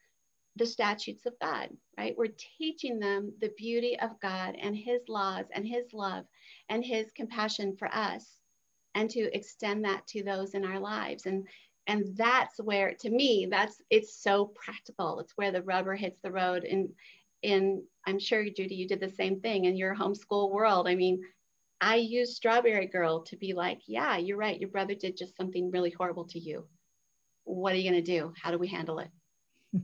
the 0.56 0.66
statutes 0.66 1.26
of 1.26 1.38
God, 1.40 1.70
right? 1.96 2.14
We're 2.16 2.34
teaching 2.58 2.98
them 2.98 3.32
the 3.40 3.52
beauty 3.56 3.98
of 3.98 4.20
God 4.20 4.56
and 4.60 4.76
His 4.76 5.08
laws 5.08 5.46
and 5.52 5.66
His 5.66 5.92
love 5.92 6.24
and 6.68 6.84
His 6.84 7.10
compassion 7.12 7.76
for 7.76 7.88
us 7.94 8.40
and 8.94 9.08
to 9.10 9.34
extend 9.34 9.84
that 9.84 10.06
to 10.08 10.22
those 10.22 10.54
in 10.54 10.64
our 10.64 10.80
lives. 10.80 11.26
And 11.26 11.46
and 11.86 12.16
that's 12.16 12.58
where 12.58 12.94
to 13.00 13.10
me 13.10 13.48
that's 13.50 13.80
it's 13.90 14.22
so 14.22 14.46
practical. 14.46 15.20
It's 15.20 15.36
where 15.36 15.52
the 15.52 15.62
rubber 15.62 15.94
hits 15.94 16.18
the 16.22 16.32
road. 16.32 16.64
And 16.64 16.90
in 17.42 17.82
i'm 18.06 18.18
sure 18.18 18.44
judy 18.44 18.74
you 18.74 18.86
did 18.86 19.00
the 19.00 19.08
same 19.08 19.40
thing 19.40 19.64
in 19.64 19.76
your 19.76 19.94
homeschool 19.94 20.50
world. 20.50 20.88
I 20.88 20.94
mean 20.94 21.22
i 21.80 21.96
use 21.96 22.36
strawberry 22.36 22.86
girl 22.86 23.22
to 23.22 23.36
be 23.36 23.54
like 23.54 23.80
yeah 23.86 24.18
you're 24.18 24.36
right. 24.36 24.60
Your 24.60 24.68
brother 24.70 24.94
did 24.94 25.16
just 25.16 25.36
something 25.36 25.70
really 25.70 25.90
horrible 25.90 26.26
to 26.26 26.38
you 26.38 26.66
what 27.54 27.72
are 27.72 27.76
you 27.76 27.90
going 27.90 28.02
to 28.02 28.18
do 28.18 28.32
how 28.40 28.50
do 28.50 28.58
we 28.58 28.68
handle 28.68 28.98
it 28.98 29.08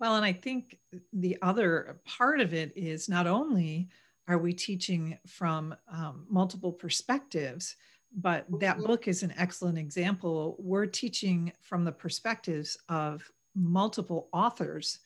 well 0.00 0.16
and 0.16 0.24
i 0.24 0.32
think 0.32 0.78
the 1.12 1.36
other 1.42 2.00
part 2.04 2.40
of 2.40 2.54
it 2.54 2.72
is 2.76 3.08
not 3.08 3.26
only 3.26 3.88
are 4.26 4.38
we 4.38 4.52
teaching 4.52 5.18
from 5.26 5.74
um, 5.92 6.26
multiple 6.28 6.72
perspectives 6.72 7.76
but 8.16 8.46
that 8.60 8.76
mm-hmm. 8.76 8.86
book 8.86 9.08
is 9.08 9.22
an 9.22 9.34
excellent 9.36 9.78
example. 9.78 10.56
We're 10.58 10.86
teaching 10.86 11.52
from 11.60 11.84
the 11.84 11.92
perspectives 11.92 12.76
of 12.88 13.28
multiple 13.54 14.28
authors. 14.32 15.00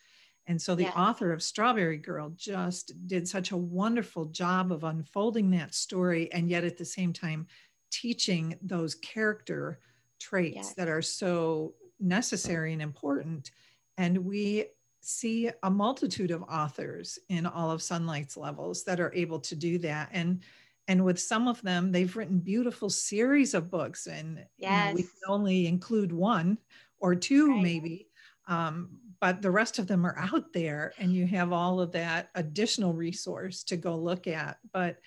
And 0.47 0.61
so 0.61 0.75
the 0.75 0.85
yes. 0.85 0.95
author 0.97 1.33
of 1.33 1.43
Strawberry 1.43 1.99
Girl 1.99 2.33
just 2.37 3.07
did 3.07 3.27
such 3.29 3.51
a 3.51 3.57
wonderful 3.57 4.27
job 4.27 4.73
of 4.73 4.85
unfolding 4.85 5.51
that 5.51 5.75
story 5.75 6.33
and 6.33 6.51
yet 6.51 6.65
at 6.65 6.77
the 6.79 6.85
same 6.85 7.13
time 7.13 7.47
teaching 7.91 8.57
those 8.63 8.95
character 8.95 9.81
traits 10.19 10.57
yes. 10.57 10.75
that 10.75 10.89
are 10.89 11.03
so 11.03 11.75
necessary 12.01 12.73
and 12.73 12.83
important. 12.83 13.51
And 13.97 14.19
we 14.25 14.67
see 15.01 15.51
a 15.63 15.71
multitude 15.71 16.31
of 16.31 16.43
authors 16.43 17.19
in 17.29 17.47
all 17.47 17.71
of 17.71 17.83
Sonlight's 17.83 18.37
levels 18.37 18.85
that 18.85 19.01
are 19.01 19.13
able 19.15 19.41
to 19.41 19.57
do 19.57 19.79
that. 19.79 20.11
And 20.13 20.43
and 20.89 21.05
with 21.05 21.21
some 21.21 21.47
of 21.47 21.61
them 21.63 21.93
they've 21.93 22.17
written 22.17 22.39
beautiful 22.39 22.91
series 22.91 23.55
of 23.55 23.71
books 23.71 24.07
and 24.07 24.45
yes. 24.57 24.87
you 24.87 24.89
know, 24.89 24.95
we 24.95 25.03
can 25.03 25.11
only 25.29 25.67
include 25.67 26.13
one 26.13 26.59
or 26.99 27.15
two 27.15 27.53
right. 27.53 27.63
maybe 27.63 28.09
um, 28.49 28.89
but 29.21 29.43
the 29.43 29.51
rest 29.51 29.79
of 29.79 29.87
them 29.87 30.07
are 30.07 30.19
out 30.19 30.53
there 30.53 30.93
and 30.99 31.13
you 31.13 31.27
have 31.27 31.53
all 31.53 31.81
of 31.81 31.93
that 31.93 32.31
additional 32.35 32.95
resource 32.95 33.63
to 33.63 33.77
go 33.77 33.97
look 33.97 34.27
at 34.27 34.59
but 34.73 34.99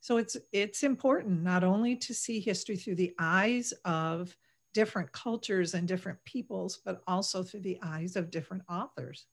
so 0.00 0.18
it's 0.18 0.36
it's 0.52 0.82
important 0.82 1.42
not 1.42 1.64
only 1.64 1.96
to 1.96 2.14
see 2.14 2.38
history 2.38 2.76
through 2.76 2.94
the 2.94 3.14
eyes 3.18 3.72
of 3.84 4.36
different 4.72 5.10
cultures 5.12 5.74
and 5.74 5.88
different 5.88 6.22
peoples 6.24 6.80
but 6.84 7.02
also 7.06 7.42
through 7.42 7.60
the 7.60 7.78
eyes 7.82 8.16
of 8.16 8.30
different 8.30 8.62
authors. 8.68 9.26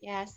Yes. 0.00 0.34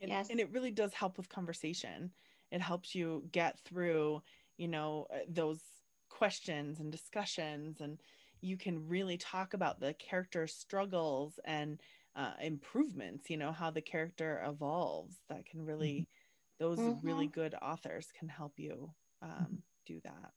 And, 0.00 0.10
yes. 0.10 0.28
and 0.30 0.40
it 0.40 0.52
really 0.52 0.70
does 0.70 0.92
help 0.92 1.16
with 1.16 1.28
conversation. 1.28 2.10
It 2.52 2.60
helps 2.60 2.94
you 2.94 3.24
get 3.32 3.58
through 3.64 4.22
you 4.56 4.68
know 4.68 5.06
uh, 5.12 5.18
those 5.28 5.60
questions 6.08 6.80
and 6.80 6.90
discussions 6.90 7.80
and 7.80 7.98
you 8.40 8.56
can 8.56 8.86
really 8.88 9.16
talk 9.16 9.54
about 9.54 9.80
the 9.80 9.94
character 9.94 10.46
struggles 10.46 11.38
and 11.44 11.80
uh, 12.14 12.32
improvements 12.40 13.28
you 13.28 13.36
know 13.36 13.52
how 13.52 13.70
the 13.70 13.80
character 13.80 14.42
evolves 14.46 15.16
that 15.28 15.44
can 15.44 15.64
really 15.64 15.92
mm-hmm. 15.92 16.64
those 16.64 16.78
mm-hmm. 16.78 17.06
really 17.06 17.26
good 17.26 17.54
authors 17.60 18.08
can 18.18 18.28
help 18.28 18.54
you 18.56 18.90
um, 19.22 19.58
do 19.86 20.00
that 20.04 20.32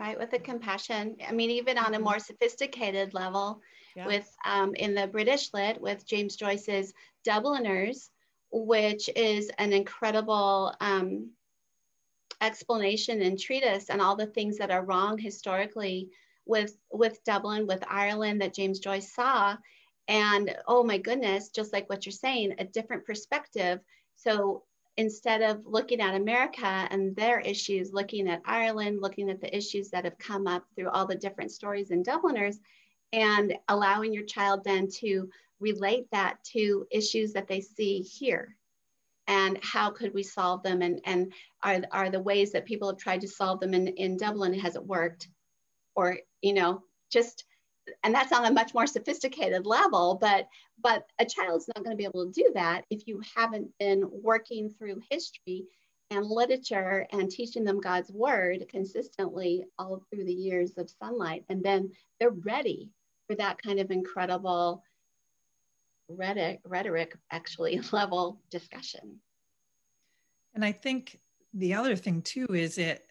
right 0.00 0.18
with 0.18 0.30
the 0.30 0.38
compassion 0.38 1.16
i 1.28 1.32
mean 1.32 1.50
even 1.50 1.78
on 1.78 1.94
a 1.94 1.96
mm-hmm. 1.96 2.04
more 2.04 2.18
sophisticated 2.18 3.14
level 3.14 3.60
yeah. 3.94 4.06
with 4.06 4.28
um, 4.44 4.74
in 4.74 4.94
the 4.94 5.06
british 5.06 5.52
lit 5.54 5.80
with 5.80 6.06
james 6.06 6.36
joyce's 6.36 6.92
dubliners 7.24 8.10
which 8.50 9.08
is 9.14 9.50
an 9.58 9.72
incredible 9.72 10.74
um, 10.80 11.30
explanation 12.40 13.22
and 13.22 13.38
treatise 13.38 13.90
and 13.90 14.00
all 14.00 14.16
the 14.16 14.26
things 14.26 14.58
that 14.58 14.70
are 14.70 14.84
wrong 14.84 15.18
historically 15.18 16.10
with 16.46 16.76
with 16.90 17.22
Dublin, 17.24 17.66
with 17.66 17.82
Ireland 17.88 18.40
that 18.40 18.54
James 18.54 18.80
Joyce 18.80 19.14
saw. 19.14 19.56
And 20.08 20.54
oh 20.66 20.82
my 20.82 20.98
goodness, 20.98 21.50
just 21.50 21.72
like 21.72 21.88
what 21.88 22.04
you're 22.04 22.12
saying, 22.12 22.54
a 22.58 22.64
different 22.64 23.06
perspective. 23.06 23.78
So 24.16 24.64
instead 24.96 25.42
of 25.42 25.64
looking 25.64 26.00
at 26.00 26.14
America 26.14 26.66
and 26.90 27.14
their 27.16 27.40
issues, 27.40 27.92
looking 27.92 28.28
at 28.28 28.42
Ireland, 28.44 29.00
looking 29.00 29.30
at 29.30 29.40
the 29.40 29.54
issues 29.56 29.90
that 29.90 30.04
have 30.04 30.18
come 30.18 30.46
up 30.46 30.64
through 30.74 30.90
all 30.90 31.06
the 31.06 31.14
different 31.14 31.52
stories 31.52 31.90
in 31.90 32.02
Dubliners, 32.02 32.58
and 33.12 33.56
allowing 33.68 34.12
your 34.12 34.24
child 34.24 34.62
then 34.64 34.88
to 34.98 35.30
relate 35.58 36.06
that 36.10 36.42
to 36.44 36.86
issues 36.90 37.32
that 37.32 37.48
they 37.48 37.60
see 37.60 38.00
here 38.00 38.56
and 39.30 39.58
how 39.62 39.90
could 39.90 40.12
we 40.12 40.24
solve 40.24 40.60
them 40.64 40.82
and, 40.82 41.00
and 41.04 41.32
are, 41.62 41.80
are 41.92 42.10
the 42.10 42.20
ways 42.20 42.50
that 42.50 42.66
people 42.66 42.88
have 42.88 42.98
tried 42.98 43.20
to 43.20 43.28
solve 43.28 43.60
them 43.60 43.74
in, 43.74 43.86
in 43.86 44.16
Dublin, 44.16 44.52
has 44.54 44.74
it 44.74 44.84
worked? 44.84 45.28
Or, 45.94 46.18
you 46.42 46.52
know, 46.52 46.82
just, 47.10 47.44
and 48.02 48.14
that's 48.14 48.32
on 48.32 48.46
a 48.46 48.52
much 48.52 48.74
more 48.74 48.86
sophisticated 48.86 49.66
level, 49.66 50.18
but, 50.20 50.48
but 50.82 51.04
a 51.18 51.24
child's 51.24 51.68
not 51.68 51.84
gonna 51.84 51.96
be 51.96 52.04
able 52.04 52.26
to 52.26 52.32
do 52.32 52.50
that 52.54 52.84
if 52.90 53.06
you 53.06 53.20
haven't 53.36 53.70
been 53.78 54.08
working 54.10 54.70
through 54.70 55.00
history 55.10 55.66
and 56.10 56.26
literature 56.26 57.06
and 57.12 57.30
teaching 57.30 57.64
them 57.64 57.80
God's 57.80 58.10
word 58.10 58.64
consistently 58.68 59.64
all 59.78 60.02
through 60.10 60.24
the 60.24 60.32
years 60.32 60.72
of 60.76 60.90
sonlight 61.02 61.44
And 61.48 61.62
then 61.62 61.90
they're 62.18 62.30
ready 62.30 62.90
for 63.28 63.36
that 63.36 63.62
kind 63.62 63.78
of 63.78 63.90
incredible 63.90 64.82
rhetoric, 66.08 66.60
rhetoric 66.64 67.16
actually 67.30 67.80
level 67.92 68.40
discussion. 68.50 69.20
And 70.54 70.64
I 70.64 70.72
think 70.72 71.20
the 71.54 71.74
other 71.74 71.96
thing 71.96 72.22
too 72.22 72.46
is 72.50 72.78
it 72.78 73.04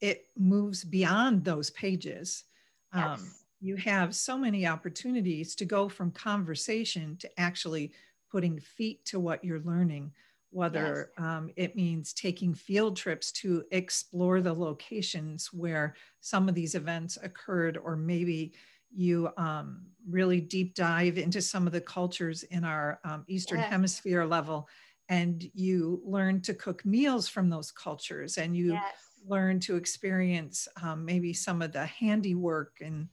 it 0.00 0.24
moves 0.34 0.82
beyond 0.82 1.44
those 1.44 1.68
pages. 1.70 2.44
Um, 2.92 3.02
yes. 3.02 3.20
Um, 3.20 3.30
you 3.60 3.76
have 3.76 4.14
so 4.14 4.38
many 4.38 4.66
opportunities 4.66 5.54
to 5.54 5.64
go 5.64 5.88
from 5.88 6.10
conversation 6.10 7.16
to 7.18 7.40
actually 7.40 7.92
putting 8.30 8.58
feet 8.58 9.04
to 9.04 9.20
what 9.20 9.44
you're 9.44 9.60
learning 9.60 10.12
whether 10.52 11.12
yes. 11.16 11.24
um, 11.24 11.50
it 11.56 11.76
means 11.76 12.12
taking 12.12 12.52
field 12.52 12.96
trips 12.96 13.30
to 13.30 13.62
explore 13.70 14.40
the 14.40 14.52
locations 14.52 15.52
where 15.52 15.94
some 16.20 16.48
of 16.48 16.56
these 16.56 16.74
events 16.74 17.16
occurred 17.22 17.78
or 17.78 17.94
maybe 17.96 18.52
you 18.92 19.30
um, 19.36 19.82
really 20.08 20.40
deep 20.40 20.74
dive 20.74 21.18
into 21.18 21.40
some 21.40 21.66
of 21.66 21.72
the 21.72 21.80
cultures 21.80 22.42
in 22.44 22.64
our 22.64 22.98
um, 23.04 23.24
Eastern 23.28 23.60
yes. 23.60 23.70
Hemisphere 23.70 24.24
level, 24.24 24.68
and 25.08 25.48
you 25.54 26.02
learn 26.04 26.40
to 26.42 26.54
cook 26.54 26.84
meals 26.84 27.28
from 27.28 27.48
those 27.48 27.70
cultures, 27.70 28.36
and 28.36 28.56
you 28.56 28.72
yes. 28.72 28.94
learn 29.24 29.60
to 29.60 29.76
experience 29.76 30.66
um, 30.82 31.04
maybe 31.04 31.32
some 31.32 31.62
of 31.62 31.72
the 31.72 31.86
handiwork 31.86 32.78
and 32.80 33.08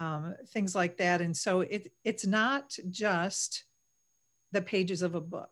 um, 0.00 0.34
things 0.48 0.74
like 0.74 0.96
that. 0.96 1.20
And 1.20 1.36
so 1.36 1.60
it, 1.60 1.92
it's 2.04 2.26
not 2.26 2.76
just 2.90 3.64
the 4.50 4.62
pages 4.62 5.02
of 5.02 5.14
a 5.14 5.20
book. 5.20 5.50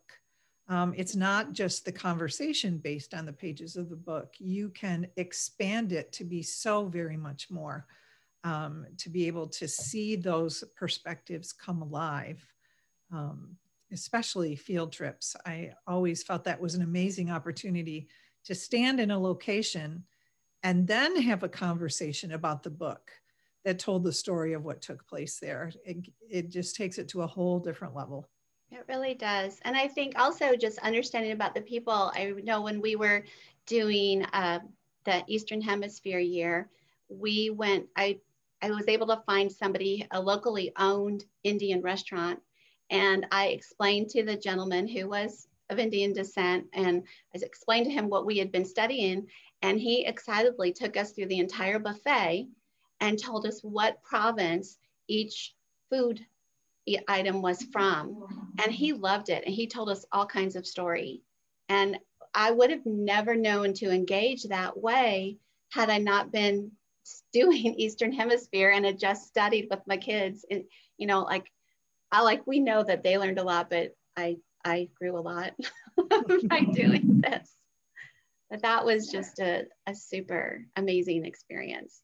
Um, 0.67 0.93
it's 0.97 1.15
not 1.15 1.53
just 1.53 1.85
the 1.85 1.91
conversation 1.91 2.77
based 2.77 3.13
on 3.13 3.25
the 3.25 3.33
pages 3.33 3.75
of 3.75 3.89
the 3.89 3.95
book. 3.95 4.33
You 4.39 4.69
can 4.69 5.07
expand 5.15 5.93
it 5.93 6.11
to 6.13 6.23
be 6.23 6.43
so 6.43 6.85
very 6.85 7.17
much 7.17 7.49
more 7.49 7.87
um, 8.43 8.85
to 8.97 9.09
be 9.09 9.27
able 9.27 9.47
to 9.47 9.67
see 9.67 10.15
those 10.15 10.63
perspectives 10.75 11.53
come 11.53 11.81
alive, 11.81 12.43
um, 13.11 13.55
especially 13.91 14.55
field 14.55 14.91
trips. 14.91 15.35
I 15.45 15.71
always 15.87 16.23
felt 16.23 16.43
that 16.43 16.61
was 16.61 16.75
an 16.75 16.83
amazing 16.83 17.31
opportunity 17.31 18.07
to 18.45 18.55
stand 18.55 18.99
in 18.99 19.11
a 19.11 19.19
location 19.19 20.03
and 20.63 20.87
then 20.87 21.19
have 21.21 21.43
a 21.43 21.49
conversation 21.49 22.33
about 22.33 22.63
the 22.63 22.69
book 22.69 23.11
that 23.65 23.79
told 23.79 24.03
the 24.03 24.13
story 24.13 24.53
of 24.53 24.63
what 24.63 24.81
took 24.81 25.05
place 25.07 25.39
there. 25.39 25.71
It, 25.83 26.07
it 26.29 26.49
just 26.49 26.75
takes 26.75 26.97
it 26.97 27.07
to 27.09 27.23
a 27.23 27.27
whole 27.27 27.59
different 27.59 27.95
level. 27.95 28.29
It 28.71 28.85
really 28.87 29.15
does. 29.15 29.59
And 29.63 29.75
I 29.75 29.87
think 29.87 30.17
also 30.17 30.55
just 30.55 30.77
understanding 30.79 31.31
about 31.31 31.55
the 31.55 31.61
people, 31.61 32.11
I 32.13 32.33
know 32.43 32.61
when 32.61 32.81
we 32.81 32.95
were 32.95 33.25
doing 33.65 34.23
uh, 34.25 34.59
the 35.05 35.23
Eastern 35.27 35.61
Hemisphere 35.61 36.19
year, 36.19 36.69
we 37.09 37.49
went, 37.49 37.87
I 37.95 38.19
I 38.61 38.71
was 38.71 38.87
able 38.87 39.07
to 39.07 39.23
find 39.25 39.51
somebody, 39.51 40.05
a 40.11 40.21
locally 40.21 40.73
owned 40.77 41.23
Indian 41.43 41.81
restaurant. 41.81 42.39
And 42.89 43.25
I 43.31 43.47
explained 43.47 44.09
to 44.09 44.23
the 44.23 44.35
gentleman 44.35 44.87
who 44.87 45.07
was 45.07 45.47
of 45.69 45.79
Indian 45.79 46.13
descent 46.13 46.65
and 46.73 47.03
I 47.33 47.39
explained 47.41 47.85
to 47.85 47.91
him 47.91 48.09
what 48.09 48.25
we 48.25 48.37
had 48.37 48.51
been 48.51 48.65
studying. 48.65 49.27
And 49.61 49.79
he 49.79 50.05
excitedly 50.05 50.73
took 50.73 50.97
us 50.97 51.11
through 51.11 51.27
the 51.27 51.39
entire 51.39 51.79
buffet 51.79 52.47
and 52.99 53.21
told 53.21 53.45
us 53.45 53.61
what 53.61 54.03
province 54.03 54.77
each 55.07 55.53
food 55.89 56.25
item 57.07 57.41
was 57.41 57.63
from. 57.71 58.25
And 58.63 58.71
he 58.71 58.93
loved 58.93 59.29
it. 59.29 59.43
And 59.45 59.53
he 59.53 59.67
told 59.67 59.89
us 59.89 60.05
all 60.11 60.25
kinds 60.25 60.55
of 60.55 60.65
story. 60.65 61.21
And 61.67 61.99
I 62.33 62.51
would 62.51 62.69
have 62.71 62.85
never 62.85 63.35
known 63.35 63.73
to 63.75 63.91
engage 63.91 64.43
that 64.43 64.77
way 64.77 65.37
had 65.71 65.89
I 65.89 65.97
not 65.97 66.31
been 66.31 66.71
doing 67.33 67.75
Eastern 67.75 68.11
Hemisphere 68.11 68.71
and 68.71 68.85
had 68.85 68.99
just 68.99 69.27
studied 69.27 69.67
with 69.69 69.81
my 69.87 69.97
kids. 69.97 70.45
And, 70.49 70.63
you 70.97 71.07
know, 71.07 71.21
like, 71.21 71.51
I 72.11 72.21
like, 72.23 72.45
we 72.47 72.59
know 72.59 72.83
that 72.83 73.03
they 73.03 73.17
learned 73.17 73.39
a 73.39 73.43
lot, 73.43 73.69
but 73.69 73.95
I, 74.17 74.37
I 74.65 74.89
grew 74.95 75.17
a 75.17 75.21
lot 75.21 75.53
by 76.09 76.61
doing 76.61 77.21
this. 77.21 77.55
But 78.49 78.63
that 78.63 78.83
was 78.83 79.11
just 79.11 79.37
a, 79.39 79.65
a 79.85 79.93
super 79.93 80.65
amazing 80.75 81.23
experience. 81.25 82.01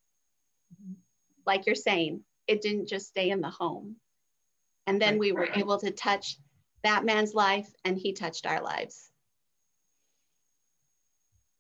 Like 1.46 1.66
you're 1.66 1.76
saying, 1.76 2.22
it 2.48 2.62
didn't 2.62 2.88
just 2.88 3.08
stay 3.08 3.30
in 3.30 3.42
the 3.42 3.50
home. 3.50 3.96
And 4.88 5.02
then 5.02 5.18
we 5.18 5.32
were 5.32 5.50
able 5.56 5.80
to 5.80 5.92
touch 5.92 6.38
that 6.84 7.06
man's 7.06 7.34
life 7.34 7.68
and 7.84 7.98
he 7.98 8.14
touched 8.14 8.46
our 8.46 8.62
lives. 8.62 9.10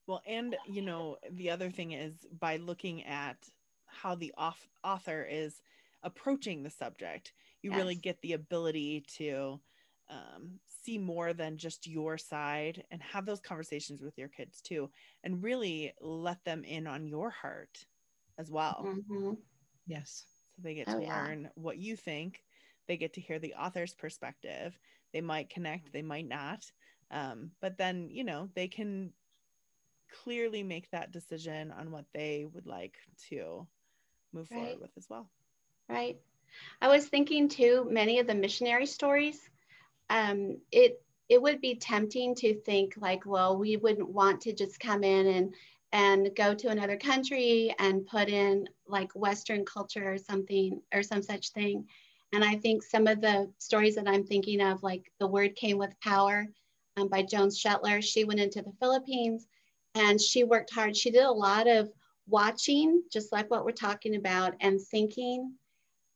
Well, 0.08 0.22
and 0.28 0.56
you 0.68 0.84
know, 0.84 1.18
the 1.32 1.50
other 1.50 1.72
thing 1.72 1.94
is 1.94 2.14
by 2.40 2.58
looking 2.58 3.04
at 3.06 3.38
how 3.88 4.16
the 4.16 4.34
off- 4.38 4.70
author 4.84 5.28
is 5.28 5.62
approaching 6.04 6.62
the 6.62 6.70
subject, 6.70 7.34
you 7.64 7.72
yes. 7.72 7.78
really 7.78 7.96
get 7.96 8.22
the 8.22 8.34
ability 8.34 9.04
to 9.18 9.60
um, 10.10 10.60
see 10.84 11.00
more 11.00 11.34
than 11.34 11.58
just 11.58 11.88
your 11.88 12.18
side 12.18 12.84
and 12.92 13.02
have 13.02 13.26
those 13.26 13.40
conversations 13.40 14.04
with 14.04 14.16
your 14.18 14.28
kids 14.28 14.62
too, 14.62 14.92
and 15.24 15.42
really 15.42 15.92
let 16.00 16.44
them 16.44 16.64
in 16.64 16.86
on 16.86 17.08
your 17.08 17.32
heart 17.32 17.86
as 18.38 18.52
well. 18.52 18.86
Mm-hmm. 18.86 19.34
Yes. 19.88 20.26
So 20.56 20.62
they 20.64 20.76
get 20.76 20.88
to 20.88 20.98
oh, 20.98 21.00
learn 21.00 21.44
yeah. 21.44 21.50
what 21.56 21.78
you 21.78 21.96
think. 21.96 22.44
They 22.88 22.98
get 22.98 23.14
to 23.14 23.22
hear 23.22 23.40
the 23.40 23.56
author's 23.56 23.94
perspective. 23.94 24.78
They 25.14 25.22
might 25.22 25.50
connect, 25.50 25.92
they 25.92 26.02
might 26.02 26.28
not. 26.28 26.66
Um, 27.12 27.52
but 27.62 27.78
then, 27.78 28.10
you 28.10 28.24
know, 28.24 28.50
they 28.56 28.68
can 28.68 29.14
clearly 30.24 30.64
make 30.64 30.90
that 30.92 31.12
decision 31.12 31.72
on 31.72 31.92
what 31.92 32.06
they 32.14 32.46
would 32.54 32.66
like 32.66 32.96
to 33.30 33.68
move 34.34 34.48
right. 34.52 34.62
forward 34.62 34.82
with 34.82 34.92
as 34.98 35.08
well. 35.10 35.30
Right. 35.90 36.18
I 36.82 36.88
was 36.88 37.08
thinking 37.08 37.50
too, 37.50 37.88
many 37.90 38.20
of 38.20 38.28
the 38.28 38.36
missionary 38.36 38.86
stories, 38.86 39.40
um, 40.10 40.58
it 40.72 41.02
it 41.28 41.42
would 41.42 41.60
be 41.60 41.76
tempting 41.76 42.36
to 42.36 42.54
think 42.54 42.94
like, 42.98 43.26
well, 43.26 43.58
we 43.58 43.78
wouldn't 43.78 44.10
want 44.10 44.42
to 44.42 44.54
just 44.54 44.80
come 44.80 45.04
in 45.04 45.26
and 45.26 45.56
and 45.96 46.30
go 46.36 46.54
to 46.54 46.68
another 46.68 46.98
country 46.98 47.74
and 47.80 48.06
put 48.06 48.28
in 48.28 48.68
like 48.86 49.10
Western 49.14 49.64
culture 49.64 50.12
or 50.12 50.18
something 50.18 50.82
or 50.94 51.02
some 51.02 51.24
such 51.24 51.52
thing. 51.52 51.88
And 52.34 52.44
I 52.44 52.58
think 52.58 52.84
some 52.84 53.08
of 53.08 53.22
the 53.22 53.50
stories 53.60 53.96
that 53.96 54.06
I'm 54.06 54.26
thinking 54.26 54.60
of, 54.60 54.84
like 54.84 55.10
The 55.22 55.28
Word 55.28 55.56
Came 55.56 55.78
with 55.78 55.98
Power 56.02 56.48
um, 56.98 57.08
by 57.08 57.24
Joanne 57.24 57.48
Shetler, 57.48 58.04
she 58.04 58.26
went 58.26 58.42
into 58.42 58.62
the 58.62 58.74
Philippines 58.78 59.48
and 59.96 60.20
she 60.20 60.44
worked 60.44 60.74
hard. 60.74 60.98
She 60.98 61.12
did 61.12 61.24
a 61.24 61.32
lot 61.32 61.66
of 61.66 61.90
watching, 62.28 63.02
just 63.10 63.32
like 63.32 63.50
what 63.50 63.64
we're 63.64 63.72
talking 63.72 64.18
about, 64.18 64.54
and 64.60 64.82
thinking 64.82 65.54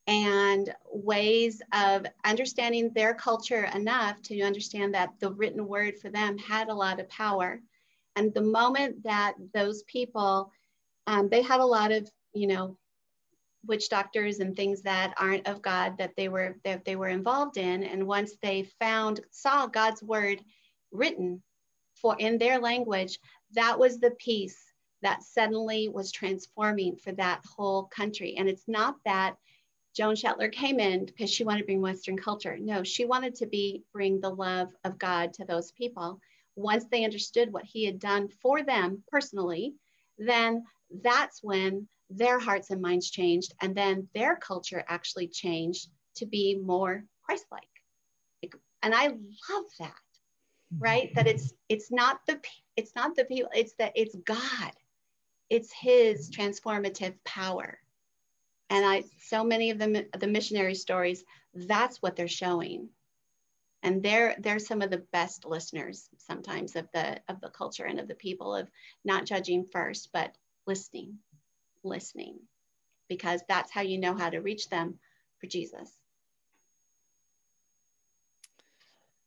and 0.07 0.75
ways 0.91 1.61
of 1.71 2.05
understanding 2.25 2.91
their 2.93 3.13
culture 3.13 3.63
enough 3.73 4.21
to 4.23 4.41
understand 4.41 4.93
that 4.93 5.13
the 5.21 5.31
written 5.31 5.65
word 5.65 5.97
for 5.97 6.09
them 6.09 6.37
had 6.37 6.67
a 6.67 6.75
lot 6.75 6.99
of 6.99 7.07
power. 7.07 7.61
And 8.15 8.33
the 8.33 8.41
moment 8.41 9.03
that 9.03 9.35
those 9.53 9.83
people, 9.83 10.51
um, 11.07 11.29
they 11.29 11.41
had 11.41 11.59
a 11.59 11.65
lot 11.65 11.91
of, 11.91 12.09
you 12.33 12.47
know, 12.47 12.77
witch 13.65 13.89
doctors 13.89 14.39
and 14.39 14.55
things 14.55 14.81
that 14.81 15.13
aren't 15.17 15.47
of 15.47 15.61
God 15.61 15.97
that 15.97 16.15
they 16.15 16.29
were 16.29 16.55
that 16.63 16.85
they 16.85 16.95
were 16.95 17.09
involved 17.09 17.57
in. 17.57 17.83
And 17.83 18.07
once 18.07 18.33
they 18.41 18.63
found 18.79 19.21
saw 19.31 19.67
God's 19.67 20.01
word 20.01 20.41
written 20.91 21.41
for 21.95 22.15
in 22.19 22.37
their 22.37 22.59
language, 22.59 23.19
that 23.53 23.77
was 23.77 23.99
the 23.99 24.11
piece 24.11 24.57
that 25.01 25.23
suddenly 25.23 25.89
was 25.89 26.11
transforming 26.11 26.95
for 26.95 27.11
that 27.13 27.41
whole 27.45 27.83
country. 27.83 28.35
And 28.37 28.49
it's 28.49 28.67
not 28.67 28.95
that 29.05 29.35
Joan 29.95 30.15
Shetler 30.15 30.51
came 30.51 30.79
in 30.79 31.05
because 31.05 31.29
she 31.29 31.43
wanted 31.43 31.59
to 31.59 31.65
bring 31.65 31.81
Western 31.81 32.17
culture. 32.17 32.57
No, 32.57 32.83
she 32.83 33.05
wanted 33.05 33.35
to 33.35 33.47
be 33.47 33.83
bring 33.91 34.19
the 34.19 34.29
love 34.29 34.69
of 34.83 34.99
God 34.99 35.33
to 35.33 35.45
those 35.45 35.71
people. 35.71 36.19
Once 36.59 36.85
they 36.91 37.05
understood 37.05 37.51
what 37.51 37.65
he 37.65 37.85
had 37.85 37.99
done 37.99 38.27
for 38.41 38.63
them 38.63 39.03
personally, 39.07 39.73
then 40.17 40.63
that's 41.03 41.41
when 41.41 41.87
their 42.09 42.39
hearts 42.39 42.69
and 42.69 42.81
minds 42.81 43.09
changed. 43.09 43.53
And 43.61 43.75
then 43.75 44.07
their 44.13 44.35
culture 44.35 44.83
actually 44.87 45.27
changed 45.27 45.89
to 46.15 46.25
be 46.25 46.59
more 46.61 47.05
Christ-like. 47.23 47.63
And 48.81 48.95
I 48.95 49.07
love 49.07 49.65
that 49.79 49.93
right 50.77 51.13
that 51.15 51.27
it's 51.27 51.53
it's 51.67 51.91
not 51.91 52.19
the 52.27 52.39
it's 52.75 52.95
not 52.95 53.15
the 53.15 53.25
people 53.25 53.49
it's 53.55 53.73
that 53.79 53.91
it's 53.95 54.15
god 54.23 54.71
it's 55.49 55.71
his 55.73 56.29
transformative 56.29 57.15
power 57.25 57.79
and 58.69 58.85
i 58.85 59.03
so 59.19 59.43
many 59.43 59.71
of 59.71 59.79
the 59.79 60.05
the 60.19 60.27
missionary 60.27 60.75
stories 60.75 61.23
that's 61.55 62.01
what 62.01 62.15
they're 62.15 62.27
showing 62.27 62.87
and 63.83 64.03
they're 64.03 64.35
they're 64.39 64.59
some 64.59 64.81
of 64.81 64.89
the 64.89 65.03
best 65.11 65.45
listeners 65.45 66.09
sometimes 66.17 66.75
of 66.75 66.87
the 66.93 67.19
of 67.29 67.39
the 67.41 67.49
culture 67.49 67.85
and 67.85 67.99
of 67.99 68.07
the 68.07 68.15
people 68.15 68.55
of 68.55 68.69
not 69.05 69.25
judging 69.25 69.65
first 69.65 70.09
but 70.13 70.35
listening 70.67 71.17
listening 71.83 72.37
because 73.07 73.41
that's 73.47 73.71
how 73.71 73.81
you 73.81 73.97
know 73.97 74.15
how 74.15 74.29
to 74.29 74.39
reach 74.39 74.69
them 74.69 74.99
for 75.39 75.47
jesus 75.47 75.97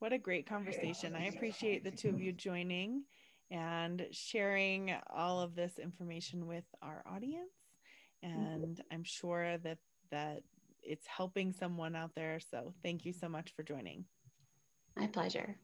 What 0.02 0.12
a 0.12 0.18
great 0.18 0.46
conversation. 0.46 1.14
I 1.14 1.26
appreciate 1.26 1.84
the 1.84 1.92
two 1.92 2.08
of 2.08 2.20
you 2.20 2.32
joining 2.32 3.04
and 3.52 4.04
sharing 4.10 4.92
all 5.14 5.40
of 5.40 5.54
this 5.54 5.78
information 5.78 6.48
with 6.48 6.64
our 6.82 7.04
audience. 7.06 7.52
And 8.20 8.82
I'm 8.90 9.04
sure 9.04 9.58
that 9.58 9.78
that 10.10 10.42
it's 10.82 11.06
helping 11.06 11.52
someone 11.52 11.94
out 11.94 12.10
there. 12.16 12.40
So 12.40 12.74
thank 12.82 13.04
you 13.04 13.12
so 13.12 13.28
much 13.28 13.52
for 13.54 13.62
joining. 13.62 14.04
My 14.96 15.06
pleasure. 15.06 15.56